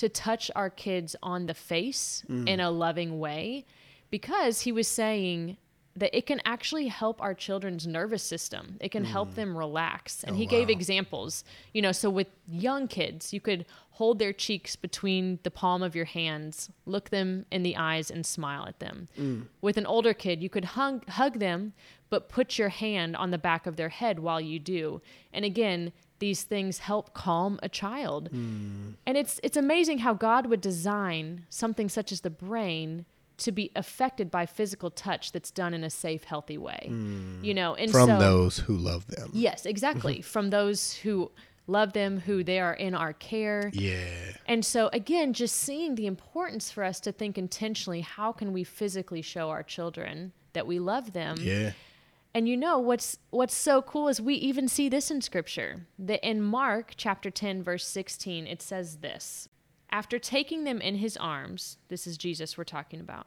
to 0.00 0.08
touch 0.08 0.50
our 0.56 0.70
kids 0.70 1.14
on 1.22 1.44
the 1.44 1.52
face 1.52 2.24
mm. 2.26 2.48
in 2.48 2.58
a 2.58 2.70
loving 2.70 3.18
way 3.18 3.66
because 4.10 4.62
he 4.62 4.72
was 4.72 4.88
saying 4.88 5.58
that 5.94 6.16
it 6.16 6.24
can 6.24 6.40
actually 6.46 6.88
help 6.88 7.20
our 7.20 7.34
children's 7.34 7.86
nervous 7.86 8.22
system. 8.22 8.78
It 8.80 8.92
can 8.92 9.04
help 9.04 9.32
mm. 9.32 9.34
them 9.34 9.58
relax. 9.58 10.24
And 10.24 10.36
he 10.36 10.46
oh, 10.46 10.48
gave 10.48 10.70
examples. 10.70 11.44
You 11.74 11.82
know, 11.82 11.92
so 11.92 12.08
with 12.08 12.28
young 12.48 12.88
kids, 12.88 13.34
you 13.34 13.42
could 13.42 13.66
hold 13.90 14.18
their 14.18 14.32
cheeks 14.32 14.74
between 14.74 15.38
the 15.42 15.50
palm 15.50 15.82
of 15.82 15.94
your 15.94 16.06
hands, 16.06 16.70
look 16.86 17.10
them 17.10 17.44
in 17.50 17.62
the 17.62 17.76
eyes, 17.76 18.10
and 18.10 18.24
smile 18.24 18.64
at 18.66 18.78
them. 18.78 19.06
Mm. 19.18 19.48
With 19.60 19.76
an 19.76 19.84
older 19.84 20.14
kid, 20.14 20.42
you 20.42 20.48
could 20.48 20.64
hug, 20.64 21.06
hug 21.10 21.40
them, 21.40 21.74
but 22.08 22.30
put 22.30 22.58
your 22.58 22.70
hand 22.70 23.16
on 23.16 23.32
the 23.32 23.38
back 23.38 23.66
of 23.66 23.76
their 23.76 23.90
head 23.90 24.18
while 24.18 24.40
you 24.40 24.58
do. 24.58 25.02
And 25.34 25.44
again, 25.44 25.92
these 26.20 26.44
things 26.44 26.78
help 26.78 27.12
calm 27.12 27.58
a 27.62 27.68
child. 27.68 28.28
Hmm. 28.28 28.90
And 29.06 29.16
it's 29.18 29.40
it's 29.42 29.56
amazing 29.56 29.98
how 29.98 30.14
God 30.14 30.46
would 30.46 30.60
design 30.60 31.46
something 31.50 31.88
such 31.88 32.12
as 32.12 32.20
the 32.20 32.30
brain 32.30 33.04
to 33.38 33.50
be 33.52 33.70
affected 33.74 34.30
by 34.30 34.44
physical 34.46 34.90
touch 34.90 35.32
that's 35.32 35.50
done 35.50 35.72
in 35.74 35.82
a 35.82 35.90
safe, 35.90 36.24
healthy 36.24 36.58
way. 36.58 36.84
Hmm. 36.86 37.42
You 37.42 37.54
know, 37.54 37.74
and 37.74 37.90
From 37.90 38.08
so 38.08 38.18
those 38.18 38.58
who 38.58 38.76
love 38.76 39.06
them. 39.08 39.30
yes, 39.32 39.66
exactly. 39.66 40.20
From 40.34 40.50
those 40.50 40.94
who 40.94 41.30
love 41.66 41.92
them, 41.92 42.20
who 42.20 42.44
they 42.44 42.60
are 42.60 42.74
in 42.74 42.94
our 42.94 43.12
care. 43.14 43.70
Yeah. 43.72 44.04
And 44.46 44.64
so 44.64 44.90
again, 44.92 45.32
just 45.32 45.56
seeing 45.56 45.94
the 45.94 46.06
importance 46.06 46.70
for 46.70 46.84
us 46.84 47.00
to 47.00 47.12
think 47.12 47.38
intentionally, 47.38 48.02
how 48.02 48.32
can 48.32 48.52
we 48.52 48.64
physically 48.64 49.22
show 49.22 49.48
our 49.50 49.62
children 49.62 50.32
that 50.52 50.66
we 50.66 50.78
love 50.78 51.12
them? 51.12 51.36
Yeah. 51.40 51.72
And 52.34 52.48
you 52.48 52.56
know 52.56 52.78
what's 52.78 53.18
what's 53.30 53.54
so 53.54 53.82
cool 53.82 54.08
is 54.08 54.20
we 54.20 54.34
even 54.34 54.68
see 54.68 54.88
this 54.88 55.10
in 55.10 55.20
scripture. 55.20 55.86
That 55.98 56.26
in 56.26 56.40
Mark 56.42 56.92
chapter 56.96 57.30
10 57.30 57.62
verse 57.62 57.86
16 57.86 58.46
it 58.46 58.62
says 58.62 58.98
this. 58.98 59.48
After 59.90 60.18
taking 60.20 60.62
them 60.64 60.80
in 60.80 60.96
his 60.96 61.16
arms, 61.16 61.78
this 61.88 62.06
is 62.06 62.16
Jesus 62.16 62.56
we're 62.56 62.62
talking 62.64 63.00
about. 63.00 63.26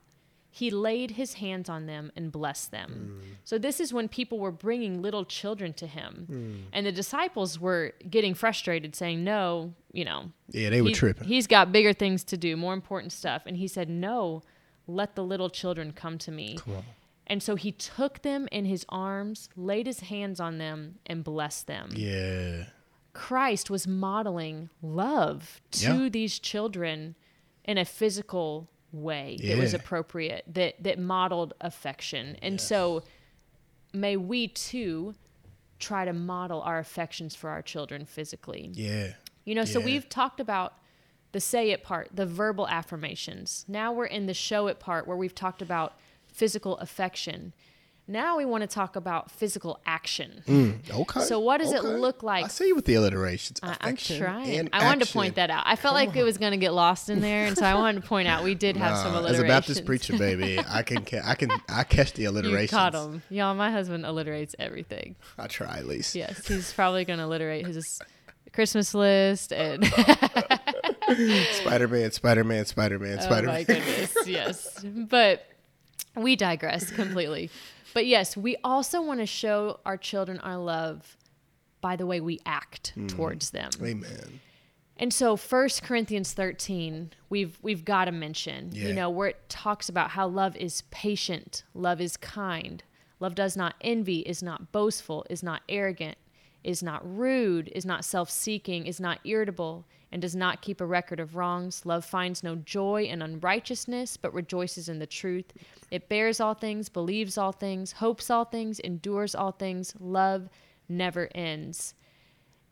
He 0.50 0.70
laid 0.70 1.12
his 1.12 1.34
hands 1.34 1.68
on 1.68 1.88
them 1.88 2.12
and 2.16 2.32
blessed 2.32 2.70
them. 2.72 3.20
Mm. 3.22 3.28
So 3.44 3.58
this 3.58 3.80
is 3.80 3.92
when 3.92 4.08
people 4.08 4.38
were 4.39 4.52
bringing 4.52 5.02
little 5.02 5.26
children 5.26 5.74
to 5.74 5.88
him. 5.88 6.28
Mm. 6.32 6.62
And 6.72 6.86
the 6.86 6.92
disciples 6.92 7.60
were 7.60 7.94
getting 8.10 8.36
frustrated 8.36 8.96
saying, 8.96 9.24
"No, 9.24 9.74
you 9.92 10.06
know, 10.06 10.32
Yeah, 10.50 10.70
they 10.70 10.82
were 10.82 10.89
he- 10.89 10.94
tripping. 10.94 11.28
He's 11.28 11.48
got 11.48 11.72
bigger 11.72 11.92
things 11.92 12.24
to 12.26 12.38
do, 12.38 12.56
more 12.56 12.74
important 12.76 13.12
stuff. 13.12 13.42
And 13.48 13.58
he 13.58 13.68
said, 13.68 13.89
No, 13.89 14.44
let 14.88 15.16
the 15.16 15.24
little 15.24 15.50
children 15.50 15.92
come 15.92 16.18
to 16.20 16.32
me. 16.32 16.58
Come 16.60 16.76
on. 16.76 16.84
And 17.26 17.42
so 17.42 17.56
he 17.56 17.72
took 17.72 18.22
them 18.22 18.48
in 18.52 18.66
his 18.66 18.86
arms, 18.90 19.50
laid 19.56 19.88
his 19.88 20.02
hands 20.02 20.40
on 20.40 20.58
them, 20.58 20.96
and 21.06 21.24
blessed 21.24 21.68
them. 21.68 21.92
Yeah. 21.96 22.66
Christ 23.14 23.70
was 23.70 23.88
modeling 23.88 24.70
love 24.82 25.62
to 25.72 26.04
Yeah. 26.04 26.10
these 26.10 26.40
children 26.40 27.16
in 27.64 27.78
a 27.78 27.86
physical 27.86 28.70
way 28.92 29.38
that 29.42 29.58
was 29.58 29.74
appropriate, 29.74 30.44
that 30.48 30.76
that 30.84 31.00
modeled 31.00 31.54
affection. 31.62 32.38
And 32.42 32.60
so 32.60 33.04
may 33.94 34.18
we 34.18 34.48
too 34.48 35.16
try 35.80 36.06
to 36.06 36.14
model 36.14 36.62
our 36.62 36.80
affections 36.80 37.36
for 37.36 37.50
our 37.50 37.62
children 37.62 38.06
physically. 38.06 38.70
Yeah. 38.74 39.14
You 39.46 39.56
know, 39.56 39.66
so 39.66 39.80
we've 39.80 40.08
talked 40.10 40.40
about 40.40 40.76
the 41.32 41.40
say 41.40 41.72
it 41.72 41.84
part, 41.84 42.10
the 42.14 42.26
verbal 42.26 42.68
affirmations. 42.68 43.66
Now 43.68 43.92
we're 43.92 44.06
in 44.06 44.26
the 44.28 44.34
show 44.34 44.68
it 44.68 44.80
part 44.80 45.08
where 45.08 45.18
we've 45.18 45.36
talked 45.36 45.62
about 45.62 45.98
physical 46.34 46.78
affection. 46.80 47.54
Now 48.06 48.36
we 48.38 48.43
want 48.43 48.63
to 48.63 48.67
talk 48.67 48.98
about 48.98 49.32
physical 49.32 49.80
action. 49.86 50.43
Mm, 50.46 50.91
okay. 51.04 51.22
So 51.22 51.39
what 51.39 51.60
does 51.60 51.72
it 51.72 51.86
look 51.86 52.22
like? 52.22 52.43
I 52.43 52.48
see 52.50 52.67
you 52.67 52.76
with 52.76 52.84
the 52.84 52.96
alliterations. 52.96 53.62
I- 53.63 53.67
I'm 53.80 53.93
Affection 53.93 54.19
trying. 54.19 54.58
and 54.58 54.69
I 54.74 54.84
wanted 54.84 55.08
to 55.08 55.13
point 55.13 55.36
that 55.36 55.50
out. 55.50 55.63
I 55.65 55.78
felt 55.78 55.93
like 55.96 56.13
it 56.17 56.24
was 56.24 56.38
going 56.38 56.52
to 56.52 56.58
get 56.58 56.74
lost 56.74 57.10
in 57.10 57.22
there, 57.22 57.46
and 57.46 57.58
so 57.58 57.63
I 57.65 57.76
wanted 57.76 58.02
to 58.02 58.08
point 58.10 58.28
out 58.28 58.43
we 58.43 58.56
did 58.56 58.76
have 58.76 58.98
some 58.98 59.13
alliterations. 59.15 59.39
as 59.39 59.46
a 59.46 59.48
Baptist 59.48 59.86
preacher, 59.86 60.17
baby, 60.17 60.60
I 60.67 60.84
can 60.84 61.06
ca- 61.10 61.22
I 61.24 61.36
can 61.36 61.50
I 61.69 61.86
catch 61.86 62.12
the 62.12 62.26
alliterations. 62.26 62.74
you 62.74 62.78
caught 62.78 62.91
them, 62.91 63.22
y'all. 63.30 63.56
My 63.56 63.72
husband 63.72 64.04
alliterates 64.06 64.54
everything. 64.60 65.15
I 65.39 65.48
try 65.48 65.78
at 65.78 65.86
least. 65.88 66.13
Yes, 66.13 66.46
he's 66.50 66.74
probably 66.74 67.06
going 67.06 67.19
to 67.19 67.24
alliterate 67.26 67.65
his 67.67 68.02
Christmas 68.52 68.93
list 68.93 69.54
and 69.54 69.86
Spider 71.54 71.88
Man, 71.88 72.12
Spider 72.12 72.43
Man, 72.43 72.65
Spider 72.65 73.00
Man, 73.00 73.22
Spider 73.22 73.48
Man. 73.48 73.56
Oh 73.56 73.60
my 73.60 73.63
goodness, 73.63 74.15
yes. 74.28 74.84
But 74.84 75.46
we 76.15 76.36
digress 76.36 76.89
completely. 76.91 77.49
But 77.93 78.06
yes, 78.06 78.36
we 78.38 78.56
also 78.63 79.02
want 79.02 79.19
to 79.19 79.26
show 79.26 79.80
our 79.86 79.97
children 79.97 80.39
our 80.39 80.58
love 80.58 81.17
by 81.82 81.95
the 81.95 82.06
way 82.06 82.19
we 82.21 82.39
act 82.45 82.91
Hmm. 82.95 83.08
towards 83.08 83.52
them. 83.52 83.69
Amen. 83.82 84.39
And 84.97 85.12
so 85.13 85.36
1 85.36 85.82
Corinthians 85.84 86.34
13, 86.34 87.12
we've 87.30 87.58
we've 87.62 87.84
got 87.84 88.06
to 88.06 88.12
mention, 88.12 88.69
Yeah. 88.73 88.88
you 88.88 88.93
know, 88.93 89.10
where 89.10 89.28
it 89.30 89.49
talks 89.49 89.89
about 89.89 90.12
how 90.12 90.28
love 90.28 90.56
is 90.56 90.84
patient, 90.91 91.63
love 91.73 91.99
is 91.99 92.15
kind, 92.15 92.84
love 93.19 93.36
does 93.36 93.58
not 93.58 93.76
envy, 93.82 94.19
is 94.19 94.41
not 94.43 94.71
boastful, 94.71 95.26
is 95.30 95.41
not 95.43 95.62
arrogant, 95.67 96.17
is 96.63 96.82
not 96.84 97.02
rude, 97.04 97.69
is 97.76 97.86
not 97.86 98.06
self-seeking, 98.06 98.86
is 98.86 98.99
not 98.99 99.19
irritable, 99.26 99.86
and 100.13 100.21
does 100.21 100.36
not 100.36 100.62
keep 100.62 100.80
a 100.80 100.86
record 100.86 101.19
of 101.19 101.36
wrongs. 101.36 101.88
Love 101.88 102.06
finds 102.06 102.43
no 102.43 102.56
joy 102.56 103.04
in 103.04 103.23
unrighteousness, 103.23 104.15
but 104.15 104.32
rejoices 104.32 104.88
in 104.88 104.99
the 104.99 105.08
truth. 105.08 105.52
It 105.89 106.08
bears 106.08 106.39
all 106.39 106.54
things, 106.54 106.88
believes 106.88 107.36
all 107.36 107.52
things, 107.52 107.93
hopes 107.93 108.30
all 108.30 108.45
things, 108.45 108.80
endures 108.80 109.34
all 109.34 109.52
things. 109.52 109.95
Love 109.99 110.49
never 110.88 111.30
ends. 111.34 111.95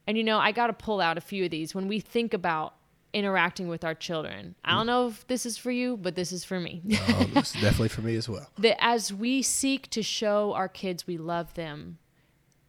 And 0.05 0.17
you 0.17 0.23
know, 0.23 0.37
I 0.37 0.51
got 0.51 0.67
to 0.67 0.73
pull 0.73 1.01
out 1.01 1.17
a 1.17 1.21
few 1.21 1.45
of 1.45 1.49
these 1.49 1.73
when 1.73 1.87
we 1.87 1.99
think 1.99 2.35
about 2.35 2.75
interacting 3.11 3.67
with 3.67 3.83
our 3.83 3.95
children. 3.95 4.53
I 4.63 4.75
don't 4.75 4.85
know 4.85 5.07
if 5.07 5.25
this 5.25 5.47
is 5.47 5.57
for 5.57 5.71
you, 5.71 5.97
but 5.97 6.13
this 6.13 6.31
is 6.31 6.43
for 6.43 6.59
me. 6.59 6.83
Oh, 6.93 7.29
this 7.33 7.55
is 7.55 7.61
definitely 7.61 7.89
for 7.89 8.01
me 8.01 8.17
as 8.17 8.29
well. 8.29 8.51
that 8.59 8.77
as 8.79 9.11
we 9.11 9.41
seek 9.41 9.89
to 9.89 10.03
show 10.03 10.53
our 10.53 10.69
kids 10.69 11.07
we 11.07 11.17
love 11.17 11.55
them, 11.55 11.97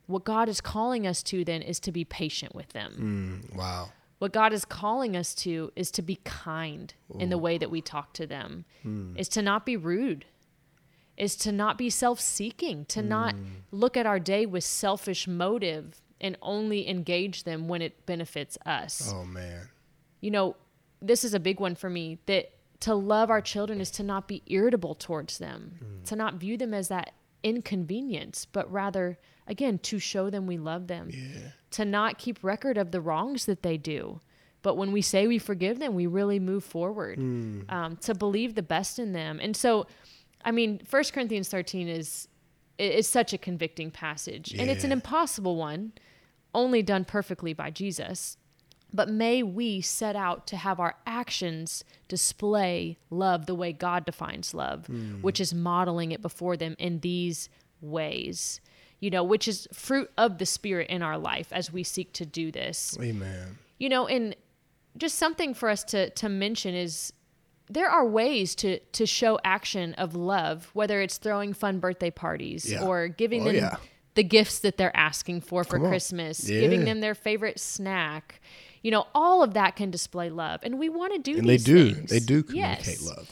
what 0.06 0.24
God 0.24 0.48
is 0.48 0.62
calling 0.62 1.06
us 1.06 1.22
to 1.24 1.44
then 1.44 1.60
is 1.60 1.78
to 1.80 1.92
be 1.92 2.06
patient 2.06 2.54
with 2.54 2.70
them. 2.70 3.44
Mm, 3.52 3.56
wow. 3.56 3.90
What 4.22 4.30
God 4.30 4.52
is 4.52 4.64
calling 4.64 5.16
us 5.16 5.34
to 5.34 5.72
is 5.74 5.90
to 5.90 6.00
be 6.00 6.20
kind 6.22 6.94
in 7.18 7.28
the 7.28 7.38
way 7.38 7.58
that 7.58 7.72
we 7.72 7.80
talk 7.80 8.12
to 8.12 8.24
them, 8.24 8.64
hmm. 8.84 9.16
is 9.16 9.28
to 9.30 9.42
not 9.42 9.66
be 9.66 9.76
rude, 9.76 10.26
is 11.16 11.34
to 11.38 11.50
not 11.50 11.76
be 11.76 11.90
self 11.90 12.20
seeking, 12.20 12.84
to 12.84 13.02
not 13.02 13.34
hmm. 13.34 13.46
look 13.72 13.96
at 13.96 14.06
our 14.06 14.20
day 14.20 14.46
with 14.46 14.62
selfish 14.62 15.26
motive 15.26 16.00
and 16.20 16.38
only 16.40 16.88
engage 16.88 17.42
them 17.42 17.66
when 17.66 17.82
it 17.82 18.06
benefits 18.06 18.56
us. 18.64 19.12
Oh 19.12 19.24
man. 19.24 19.68
You 20.20 20.30
know, 20.30 20.54
this 21.00 21.24
is 21.24 21.34
a 21.34 21.40
big 21.40 21.58
one 21.58 21.74
for 21.74 21.90
me 21.90 22.18
that 22.26 22.52
to 22.82 22.94
love 22.94 23.28
our 23.28 23.40
children 23.40 23.80
is 23.80 23.90
to 23.90 24.04
not 24.04 24.28
be 24.28 24.44
irritable 24.46 24.94
towards 24.94 25.38
them, 25.38 25.80
hmm. 25.80 26.04
to 26.04 26.14
not 26.14 26.34
view 26.34 26.56
them 26.56 26.72
as 26.72 26.86
that 26.86 27.12
inconvenience, 27.42 28.44
but 28.44 28.70
rather, 28.70 29.18
again, 29.46 29.78
to 29.78 29.98
show 29.98 30.30
them 30.30 30.46
we 30.46 30.58
love 30.58 30.86
them 30.86 31.10
Yeah. 31.10 31.50
to 31.72 31.84
not 31.84 32.18
keep 32.18 32.42
record 32.42 32.76
of 32.78 32.90
the 32.90 33.00
wrongs 33.00 33.46
that 33.46 33.62
they 33.62 33.76
do. 33.76 34.20
But 34.62 34.76
when 34.76 34.92
we 34.92 35.02
say 35.02 35.26
we 35.26 35.38
forgive 35.38 35.78
them, 35.80 35.94
we 35.94 36.06
really 36.06 36.38
move 36.38 36.62
forward 36.62 37.18
um, 37.68 37.96
to 38.02 38.14
believe 38.14 38.54
the 38.54 38.62
best 38.62 38.98
in 38.98 39.12
them. 39.12 39.40
And 39.42 39.56
so, 39.56 39.86
I 40.44 40.52
mean, 40.52 40.80
First 40.84 41.12
Corinthians 41.12 41.48
13 41.48 41.88
is 41.88 42.28
is 42.78 43.06
such 43.06 43.32
a 43.32 43.38
convicting 43.38 43.90
passage, 43.90 44.54
and 44.58 44.68
it's 44.70 44.82
an 44.82 44.92
impossible 44.92 45.56
one, 45.56 45.92
only 46.54 46.82
done 46.82 47.04
perfectly 47.04 47.52
by 47.52 47.70
Jesus. 47.70 48.36
But 48.94 49.08
may 49.08 49.42
we 49.42 49.80
set 49.82 50.16
out 50.16 50.46
to 50.48 50.56
have 50.56 50.80
our 50.80 50.96
actions 51.06 51.84
display 52.08 52.98
love 53.10 53.46
the 53.46 53.54
way 53.54 53.72
God 53.72 54.04
defines 54.04 54.52
love, 54.54 54.88
which 55.22 55.40
is 55.40 55.52
modeling 55.54 56.12
it 56.12 56.22
before 56.22 56.56
them 56.56 56.74
in 56.78 57.00
these 57.00 57.48
ways, 57.80 58.60
you 59.02 59.10
know, 59.10 59.22
which 59.24 59.46
is 59.48 59.68
fruit 59.74 60.08
of 60.16 60.38
the 60.38 60.46
Spirit 60.46 60.88
in 60.88 61.02
our 61.02 61.18
life 61.18 61.48
as 61.52 61.70
we 61.72 61.82
seek 61.82 62.12
to 62.14 62.24
do 62.24 62.50
this. 62.52 62.96
Amen. 63.02 63.58
You 63.78 63.88
know, 63.90 64.06
and 64.06 64.34
just 64.96 65.18
something 65.18 65.52
for 65.54 65.68
us 65.68 65.82
to, 65.84 66.08
to 66.10 66.28
mention 66.28 66.74
is 66.74 67.12
there 67.68 67.90
are 67.90 68.06
ways 68.06 68.54
to, 68.54 68.78
to 68.78 69.04
show 69.04 69.40
action 69.44 69.94
of 69.94 70.14
love, 70.14 70.70
whether 70.72 71.00
it's 71.02 71.18
throwing 71.18 71.52
fun 71.52 71.80
birthday 71.80 72.10
parties 72.12 72.70
Yeah. 72.70 72.84
or 72.84 73.08
giving 73.08 73.42
Oh, 73.42 73.46
them 73.46 73.54
yeah. 73.56 73.76
the 74.14 74.22
gifts 74.22 74.60
that 74.60 74.76
they're 74.76 74.96
asking 74.96 75.40
for 75.40 75.64
for 75.64 75.78
Come. 75.78 75.88
Christmas, 75.88 76.48
Yeah. 76.48 76.60
giving 76.60 76.84
them 76.84 77.00
their 77.00 77.14
favorite 77.16 77.58
snack. 77.58 78.40
You 78.82 78.92
know, 78.92 79.06
all 79.16 79.42
of 79.42 79.54
that 79.54 79.74
can 79.74 79.90
display 79.90 80.30
love. 80.30 80.60
And 80.62 80.78
we 80.78 80.88
want 80.88 81.12
to 81.14 81.18
do 81.18 81.38
And 81.38 81.48
they 81.48 81.56
do. 81.56 81.92
things. 81.94 82.10
They 82.10 82.20
do 82.20 82.42
communicate 82.44 82.86
Yes. 82.86 83.02
love. 83.06 83.30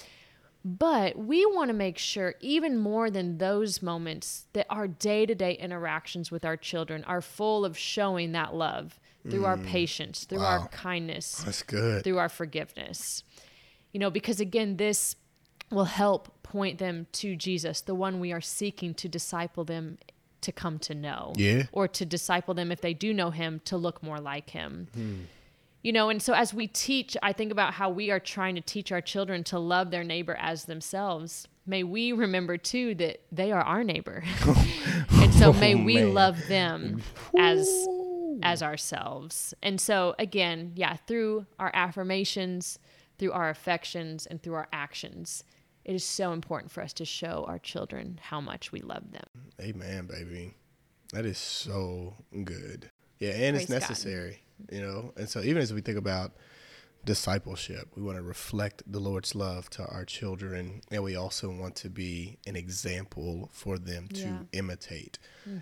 But 0.65 1.17
we 1.17 1.47
want 1.47 1.69
to 1.71 1.75
make 1.75 1.97
sure, 1.97 2.35
even 2.41 2.77
more 2.77 3.11
than 3.11 3.39
those 3.39 3.81
moments, 3.81 4.47
that 4.53 4.67
our 4.69 4.87
day 4.87 5.25
to 5.27 5.35
day 5.35 5.55
interactions 5.55 6.31
with 6.31 6.45
our 6.45 6.57
children 6.57 7.03
are 7.05 7.23
full 7.23 7.65
of 7.65 7.79
showing 7.79 8.33
that 8.33 8.55
love 8.55 9.01
through 9.29 9.45
our 9.45 9.57
patience, 9.59 10.25
through 10.25 10.41
our 10.41 10.61
Mm. 10.61 10.71
Kindness, 10.71 11.43
That's 11.45 11.63
good. 11.63 12.05
through 12.05 12.19
our 12.19 12.29
forgiveness. 12.31 13.23
You 13.93 14.01
know, 14.01 14.11
because 14.11 14.41
again, 14.41 14.77
this 14.77 15.17
will 15.71 15.85
help 15.87 16.43
point 16.43 16.79
them 16.79 17.07
to 17.13 17.37
Jesus, 17.37 17.81
the 17.81 17.95
one 17.95 18.19
we 18.21 18.33
are 18.33 18.41
seeking 18.41 18.93
to 18.95 19.09
disciple 19.09 19.65
them 19.65 19.99
to 20.41 20.53
come 20.53 20.79
to 20.81 20.95
know. 20.95 21.33
Yeah. 21.37 21.65
Or 21.73 21.87
to 21.89 22.05
disciple 22.07 22.55
them, 22.55 22.73
if 22.73 22.81
they 22.81 22.95
do 22.95 23.13
know 23.13 23.31
him, 23.31 23.61
to 23.67 23.77
look 23.77 24.03
more 24.03 24.19
like 24.19 24.51
him. 24.51 24.89
Hmm. 24.95 25.15
You 25.83 25.93
know, 25.93 26.11
and 26.11 26.21
so 26.21 26.35
as 26.35 26.53
we 26.53 26.67
teach, 26.67 27.17
I 27.23 27.33
think 27.33 27.51
about 27.51 27.75
how 27.75 27.89
we 27.89 28.11
are 28.11 28.21
trying 28.21 28.55
to 28.57 28.61
teach 28.61 28.93
our 28.93 29.01
children 29.01 29.45
to 29.45 29.59
love 29.59 29.91
their 29.91 30.05
neighbor 30.05 30.37
as 30.39 30.65
themselves. 30.67 31.49
May 31.67 31.85
we 31.85 32.13
remember 32.13 32.59
too 32.59 32.95
that 32.97 33.21
they 33.33 33.51
are 33.51 33.63
our 33.63 33.83
neighbor. 33.83 34.23
and 35.13 35.33
so 35.33 35.53
may 35.55 35.75
oh, 35.75 35.85
we 35.85 35.99
Oh, 35.99 36.05
man. 36.07 36.15
love 36.15 36.49
them 36.49 37.03
as 37.39 37.69
as 38.43 38.63
ourselves. 38.63 39.55
And 39.63 39.81
so 39.81 40.15
again, 40.19 40.73
yeah, 40.75 40.97
through 41.07 41.47
our 41.59 41.71
affirmations, 41.75 42.79
through 43.19 43.33
our 43.33 43.51
affections 43.51 44.27
and 44.27 44.43
through 44.43 44.55
our 44.55 44.69
actions, 44.73 45.45
it 45.85 45.95
is 45.95 46.05
so 46.05 46.33
important 46.33 46.71
for 46.73 46.83
us 46.83 46.93
to 46.95 47.05
show 47.05 47.45
our 47.49 47.59
children 47.59 48.19
how 48.23 48.41
much 48.41 48.71
we 48.73 48.81
love 48.81 49.13
them. 49.13 49.27
Amen, 49.61 50.07
baby. 50.07 50.55
That 51.13 51.27
is 51.27 51.39
so 51.39 52.15
good. 52.45 52.91
Yeah, 53.19 53.31
and 53.31 53.57
it's 53.57 53.69
necessary. 53.69 54.31
God. 54.31 54.39
You 54.71 54.81
know. 54.81 55.13
And 55.17 55.29
so 55.29 55.41
even 55.41 55.63
as 55.63 55.73
we 55.73 55.81
think 55.81 55.99
about 55.99 56.33
discipleship, 57.05 57.89
we 57.97 58.03
want 58.03 58.19
to 58.19 58.23
reflect 58.23 58.83
the 58.91 58.99
Lord's 59.01 59.35
love 59.35 59.71
to 59.71 59.85
our 59.87 60.05
children, 60.05 60.83
and 60.91 61.03
we 61.03 61.17
also 61.17 61.51
want 61.51 61.75
to 61.77 61.89
be 61.89 62.37
an 62.47 62.57
example 62.57 63.49
for 63.53 63.79
them 63.79 64.09
to 64.09 64.21
Yeah. 64.21 64.27
Mm-hmm. 64.27 64.43
imitate. 64.53 65.19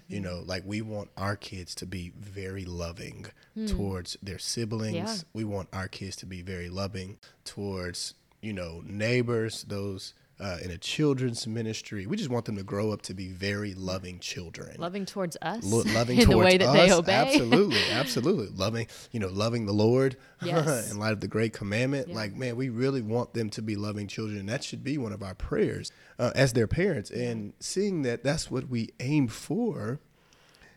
You 0.08 0.20
know, 0.20 0.42
like 0.44 0.64
we 0.66 0.82
want 0.82 1.08
our 1.16 1.34
kids 1.37 1.74
to 1.76 1.87
be 1.87 2.12
very 2.18 2.64
loving 2.66 3.26
towards 3.68 4.18
their 4.22 4.38
siblings. 4.38 4.94
Yeah. 4.96 5.16
We 5.32 5.44
want 5.44 5.68
our 5.72 5.88
kids 5.88 6.14
to 6.16 6.26
be 6.26 6.42
very 6.42 6.68
loving 6.68 7.18
towards, 7.44 8.12
you 8.42 8.52
know, 8.52 8.82
neighbors, 8.84 9.64
those 9.68 10.12
uh, 10.40 10.59
in 10.62 10.70
a 10.70 10.79
children's 10.79 11.46
ministry. 11.46 12.07
We 12.07 12.16
just 12.16 12.31
want 12.31 12.44
them 12.44 12.57
to 12.57 12.62
grow 12.62 12.92
up 12.92 13.03
to 13.03 13.14
be 13.14 13.29
very 13.29 13.74
loving 13.74 14.20
children. 14.20 14.77
Loving 14.79 15.05
towards 15.05 15.37
us 15.42 15.64
Lo- 15.64 15.83
loving 15.94 16.18
in 16.18 16.27
towards 16.27 16.38
the 16.38 16.44
way 16.44 16.59
that 16.59 16.68
us, 16.68 16.74
they 16.77 16.92
obey. 16.92 17.12
absolutely, 17.12 17.81
absolutely. 17.90 18.48
Loving, 18.57 18.87
you 19.11 19.20
know, 19.20 19.29
loving 19.29 19.66
the 19.66 19.72
Lord 19.72 20.16
Yes. 20.42 20.90
in 20.90 20.98
light 20.98 21.12
of 21.12 21.20
the 21.20 21.29
great 21.29 21.53
commandment. 21.53 22.09
Yeah. 22.09 22.14
Like, 22.14 22.37
man, 22.37 22.57
we 22.57 22.68
really 22.68 23.03
want 23.03 23.35
them 23.35 23.51
to 23.51 23.62
be 23.62 23.74
loving 23.74 24.07
children. 24.07 24.46
That 24.46 24.62
should 24.62 24.85
be 24.85 24.96
one 24.96 25.12
of 25.12 25.22
our 25.22 25.35
prayers 25.35 25.90
uh, 26.18 26.31
as 26.35 26.53
their 26.53 26.68
parents. 26.68 27.11
And 27.11 27.55
seeing 27.59 28.03
that 28.03 28.22
that's 28.22 28.51
what 28.51 28.68
we 28.68 28.90
aim 29.01 29.27
for, 29.29 30.01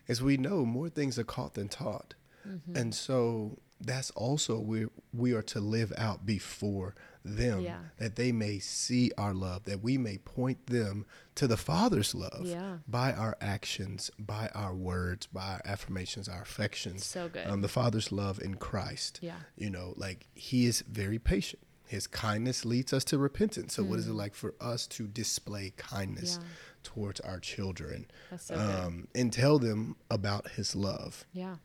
as 0.08 0.20
we 0.20 0.36
know, 0.36 0.64
more 0.64 0.88
things 0.88 1.18
are 1.18 1.24
caught 1.24 1.54
than 1.54 1.68
taught. 1.68 2.14
Mm-hmm. 2.48 2.76
And 2.76 2.94
so 2.94 3.58
that's 3.80 4.10
also 4.12 4.58
where 4.58 4.88
we 5.12 5.32
are 5.32 5.42
to 5.42 5.60
live 5.60 5.92
out 5.96 6.26
before 6.26 6.94
them 7.24 7.60
Yeah. 7.60 7.78
that 7.98 8.16
they 8.16 8.32
may 8.32 8.58
see 8.58 9.12
our 9.16 9.32
love, 9.34 9.64
that 9.64 9.82
we 9.82 9.96
may 9.98 10.18
point 10.18 10.66
them 10.66 11.06
to 11.36 11.46
the 11.46 11.56
Father's 11.56 12.14
love 12.14 12.42
Yeah. 12.44 12.78
by 12.88 13.12
our 13.12 13.36
actions, 13.40 14.10
by 14.18 14.48
our 14.54 14.74
words, 14.74 15.26
by 15.26 15.54
our 15.54 15.62
affirmations, 15.64 16.28
our 16.28 16.42
affections. 16.42 17.04
So 17.06 17.28
good. 17.28 17.46
Um, 17.46 17.60
the 17.60 17.68
Father's 17.68 18.10
love 18.12 18.40
in 18.40 18.56
Christ. 18.56 19.18
Yeah. 19.22 19.36
You 19.56 19.70
know, 19.70 19.94
like 19.96 20.26
He 20.34 20.66
is 20.66 20.82
very 20.82 21.18
patient. 21.18 21.62
His 21.86 22.06
kindness 22.06 22.64
leads 22.64 22.92
us 22.94 23.04
to 23.04 23.18
repentance. 23.18 23.74
So, 23.74 23.82
what 23.84 23.98
is 23.98 24.08
it 24.08 24.14
like 24.14 24.34
for 24.34 24.54
us 24.60 24.86
to 24.88 25.06
display 25.06 25.74
kindness 25.76 26.38
Yeah. 26.40 26.48
towards 26.82 27.20
our 27.20 27.38
children 27.38 28.06
so 28.38 28.54
um, 28.58 29.08
and 29.14 29.30
tell 29.32 29.58
them 29.58 29.96
about 30.10 30.52
His 30.52 30.74
love 30.74 31.26
Yeah. 31.32 31.56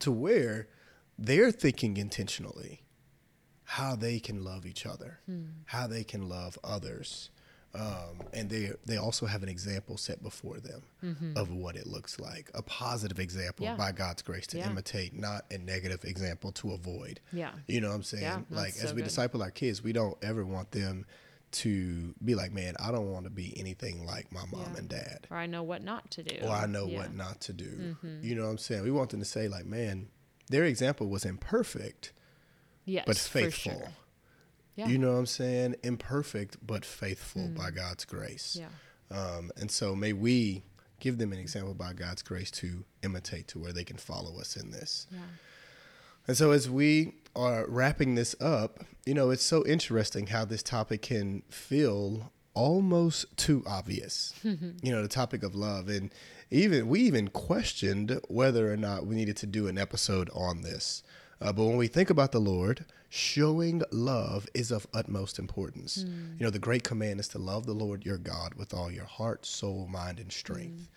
to 0.00 0.12
where 0.12 0.68
they're 1.18 1.50
thinking 1.52 1.96
intentionally 1.96 2.83
how 3.64 3.96
they 3.96 4.20
can 4.20 4.44
love 4.44 4.66
each 4.66 4.84
other, 4.86 5.18
Hmm. 5.26 5.44
how 5.66 5.86
they 5.86 6.04
can 6.04 6.28
love 6.28 6.58
others. 6.62 7.30
Um, 7.76 8.20
and 8.32 8.48
they 8.50 8.70
they 8.86 8.96
also 8.98 9.26
have 9.26 9.42
an 9.42 9.48
example 9.48 9.96
set 9.96 10.22
before 10.22 10.58
them 10.60 10.82
of 11.36 11.50
what 11.50 11.74
it 11.74 11.88
looks 11.88 12.20
like, 12.20 12.48
a 12.54 12.62
positive 12.62 13.18
example 13.18 13.66
Mm-hmm. 13.66 13.80
Yeah. 13.80 13.86
by 13.86 13.90
God's 13.92 14.22
grace 14.22 14.46
to 14.48 14.58
Yeah. 14.58 14.70
imitate, 14.70 15.12
not 15.12 15.44
a 15.50 15.58
negative 15.58 16.04
example 16.04 16.52
to 16.52 16.70
avoid. 16.72 17.18
Yeah. 17.32 17.52
You 17.66 17.80
know 17.80 17.88
what 17.88 17.96
I'm 17.96 18.02
saying? 18.04 18.22
Yeah, 18.22 18.40
like 18.48 18.74
as 18.76 18.82
so 18.82 18.88
we 18.90 18.96
good. 19.00 19.04
disciple 19.06 19.42
our 19.42 19.50
kids, 19.50 19.82
we 19.82 19.92
don't 19.92 20.16
ever 20.22 20.44
want 20.46 20.70
them 20.70 21.04
to 21.52 22.14
be 22.24 22.34
like, 22.36 22.52
man, 22.52 22.74
I 22.78 22.92
don't 22.92 23.10
want 23.12 23.24
to 23.24 23.30
be 23.30 23.58
anything 23.58 24.06
like 24.06 24.30
my 24.32 24.44
mom 24.52 24.74
and 24.76 24.88
dad 24.88 25.26
Or 25.30 25.36
I 25.36 25.46
know 25.46 25.62
what 25.64 25.82
not 25.82 26.10
to 26.12 26.22
do. 26.22 26.36
or 26.46 26.50
I 26.50 26.66
know 26.66 26.86
what 26.86 27.12
not 27.14 27.40
to 27.42 27.52
do. 27.52 27.70
Mm-hmm. 27.70 28.22
You 28.22 28.34
know 28.36 28.44
what 28.44 28.50
I'm 28.50 28.58
saying? 28.58 28.82
We 28.84 28.90
want 28.92 29.10
them 29.10 29.20
to 29.20 29.26
say, 29.26 29.48
like, 29.48 29.64
man, 29.66 30.08
their 30.48 30.64
example 30.64 31.08
was 31.08 31.24
imperfect, 31.24 32.12
Yes, 32.84 33.04
but 33.06 33.16
faithful. 33.16 33.72
sure. 33.72 33.88
Yeah. 34.76 34.88
You 34.88 34.98
know 34.98 35.12
what 35.12 35.18
I'm 35.18 35.26
saying? 35.26 35.76
Imperfect, 35.82 36.56
but 36.66 36.84
faithful 36.84 37.48
by 37.48 37.70
God's 37.70 38.04
grace. 38.04 38.58
Yeah. 38.60 38.68
Um, 39.16 39.52
and 39.56 39.70
so 39.70 39.94
may 39.94 40.12
we 40.12 40.64
give 40.98 41.18
them 41.18 41.32
an 41.32 41.38
example 41.38 41.74
by 41.74 41.92
God's 41.92 42.22
grace 42.22 42.50
to 42.50 42.84
imitate 43.02 43.46
to 43.48 43.58
where 43.58 43.72
they 43.72 43.84
can 43.84 43.98
follow 43.98 44.40
us 44.40 44.56
in 44.56 44.70
this. 44.70 45.06
Yeah. 45.12 45.18
And 46.26 46.36
so 46.36 46.50
as 46.50 46.68
we 46.68 47.14
are 47.36 47.66
wrapping 47.68 48.14
this 48.14 48.34
up, 48.40 48.80
you 49.04 49.14
know, 49.14 49.30
it's 49.30 49.44
so 49.44 49.64
interesting 49.66 50.28
how 50.28 50.44
this 50.44 50.62
topic 50.62 51.02
can 51.02 51.42
feel 51.50 52.32
almost 52.54 53.36
too 53.36 53.62
obvious. 53.66 54.32
you 54.42 54.58
know, 54.82 55.02
the 55.02 55.08
topic 55.08 55.42
of 55.42 55.54
love 55.54 55.88
and 55.88 56.12
even 56.50 56.88
we 56.88 57.00
even 57.00 57.28
questioned 57.28 58.20
whether 58.28 58.72
or 58.72 58.76
not 58.76 59.06
we 59.06 59.16
needed 59.16 59.36
to 59.38 59.46
do 59.46 59.66
an 59.66 59.76
episode 59.76 60.30
on 60.34 60.62
this. 60.62 61.02
Uh, 61.40 61.52
but 61.52 61.64
when 61.64 61.76
we 61.76 61.86
think 61.88 62.10
about 62.10 62.32
the 62.32 62.40
Lord, 62.40 62.84
showing 63.08 63.82
love 63.90 64.46
is 64.54 64.70
of 64.70 64.86
utmost 64.94 65.38
importance. 65.38 65.98
You 66.38 66.44
know, 66.44 66.50
the 66.50 66.58
great 66.58 66.84
command 66.84 67.20
is 67.20 67.28
to 67.28 67.38
love 67.38 67.66
the 67.66 67.72
Lord 67.74 68.04
your 68.04 68.18
God 68.18 68.54
with 68.54 68.72
all 68.74 68.90
your 68.90 69.04
heart, 69.04 69.44
soul, 69.46 69.86
mind, 69.90 70.18
and 70.18 70.32
strength. 70.32 70.88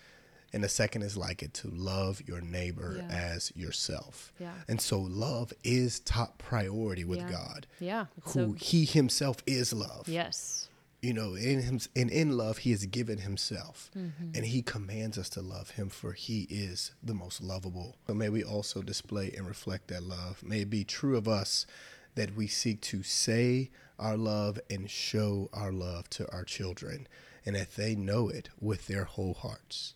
And 0.54 0.64
the 0.64 0.70
second 0.70 1.02
is 1.02 1.18
like 1.18 1.44
it 1.44 1.54
to 1.56 1.68
love 1.70 2.22
your 2.26 2.40
neighbor 2.42 2.96
Yeah. 2.98 3.16
as 3.16 3.52
yourself. 3.56 4.32
Yeah. 4.40 4.54
And 4.68 4.80
so 4.80 5.00
love 5.00 5.52
is 5.64 6.00
top 6.00 6.38
priority 6.38 7.04
with 7.04 7.20
Yeah. 7.20 7.32
God, 7.32 7.68
Yeah. 7.80 8.06
Who 8.22 8.32
so, 8.32 8.52
he 8.54 8.86
himself 8.86 9.38
is 9.46 9.74
love. 9.74 10.08
yes. 10.08 10.70
You 11.02 11.14
know, 11.14 11.36
in 11.36 11.62
him 11.62 11.80
and 11.96 12.10
in 12.10 12.36
love 12.36 12.60
he 12.60 12.72
has 12.72 12.86
given 12.88 13.20
himself. 13.20 13.92
Mm-hmm. 13.96 14.32
And 14.34 14.46
he 14.46 14.62
commands 14.62 15.18
us 15.18 15.30
to 15.30 15.42
love 15.42 15.72
him 15.72 15.90
for 15.90 16.14
he 16.14 16.48
is 16.50 16.92
the 17.04 17.14
most 17.14 17.42
lovable. 17.42 17.98
So 18.08 18.14
may 18.14 18.30
we 18.30 18.44
also 18.44 18.82
display 18.82 19.32
and 19.38 19.48
reflect 19.48 19.90
that 19.90 20.04
love. 20.04 20.44
May 20.44 20.62
it 20.62 20.70
be 20.70 20.84
true 20.84 21.16
of 21.16 21.28
us 21.28 21.66
that 22.16 22.36
we 22.36 22.48
seek 22.48 22.82
to 22.82 23.04
say 23.04 23.70
our 24.00 24.18
love 24.18 24.60
and 24.70 24.90
show 24.90 25.50
our 25.54 25.72
love 25.72 26.10
to 26.12 26.30
our 26.32 26.44
children 26.44 27.08
and 27.46 27.56
that 27.56 27.76
they 27.76 27.96
know 27.96 28.28
it 28.28 28.50
with 28.60 28.88
their 28.88 29.06
whole 29.06 29.36
hearts. 29.36 29.94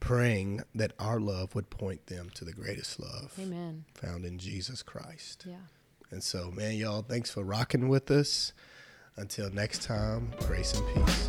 Praying 0.00 0.62
that 0.74 0.92
our 0.98 1.20
love 1.20 1.54
would 1.54 1.70
point 1.70 2.06
them 2.06 2.28
to 2.34 2.44
the 2.44 2.52
greatest 2.52 3.00
love 3.00 3.34
Amen. 3.40 3.84
found 3.94 4.24
in 4.24 4.38
Jesus 4.38 4.82
Christ. 4.82 5.44
Yeah. 5.48 5.56
And 6.10 6.22
so, 6.22 6.50
man, 6.50 6.74
y'all, 6.76 7.02
thanks 7.02 7.30
for 7.30 7.42
rocking 7.42 7.88
with 7.88 8.10
us. 8.10 8.52
Until 9.16 9.50
next 9.50 9.82
time, 9.82 10.32
grace 10.46 10.74
and 10.74 10.86
peace. 10.94 11.28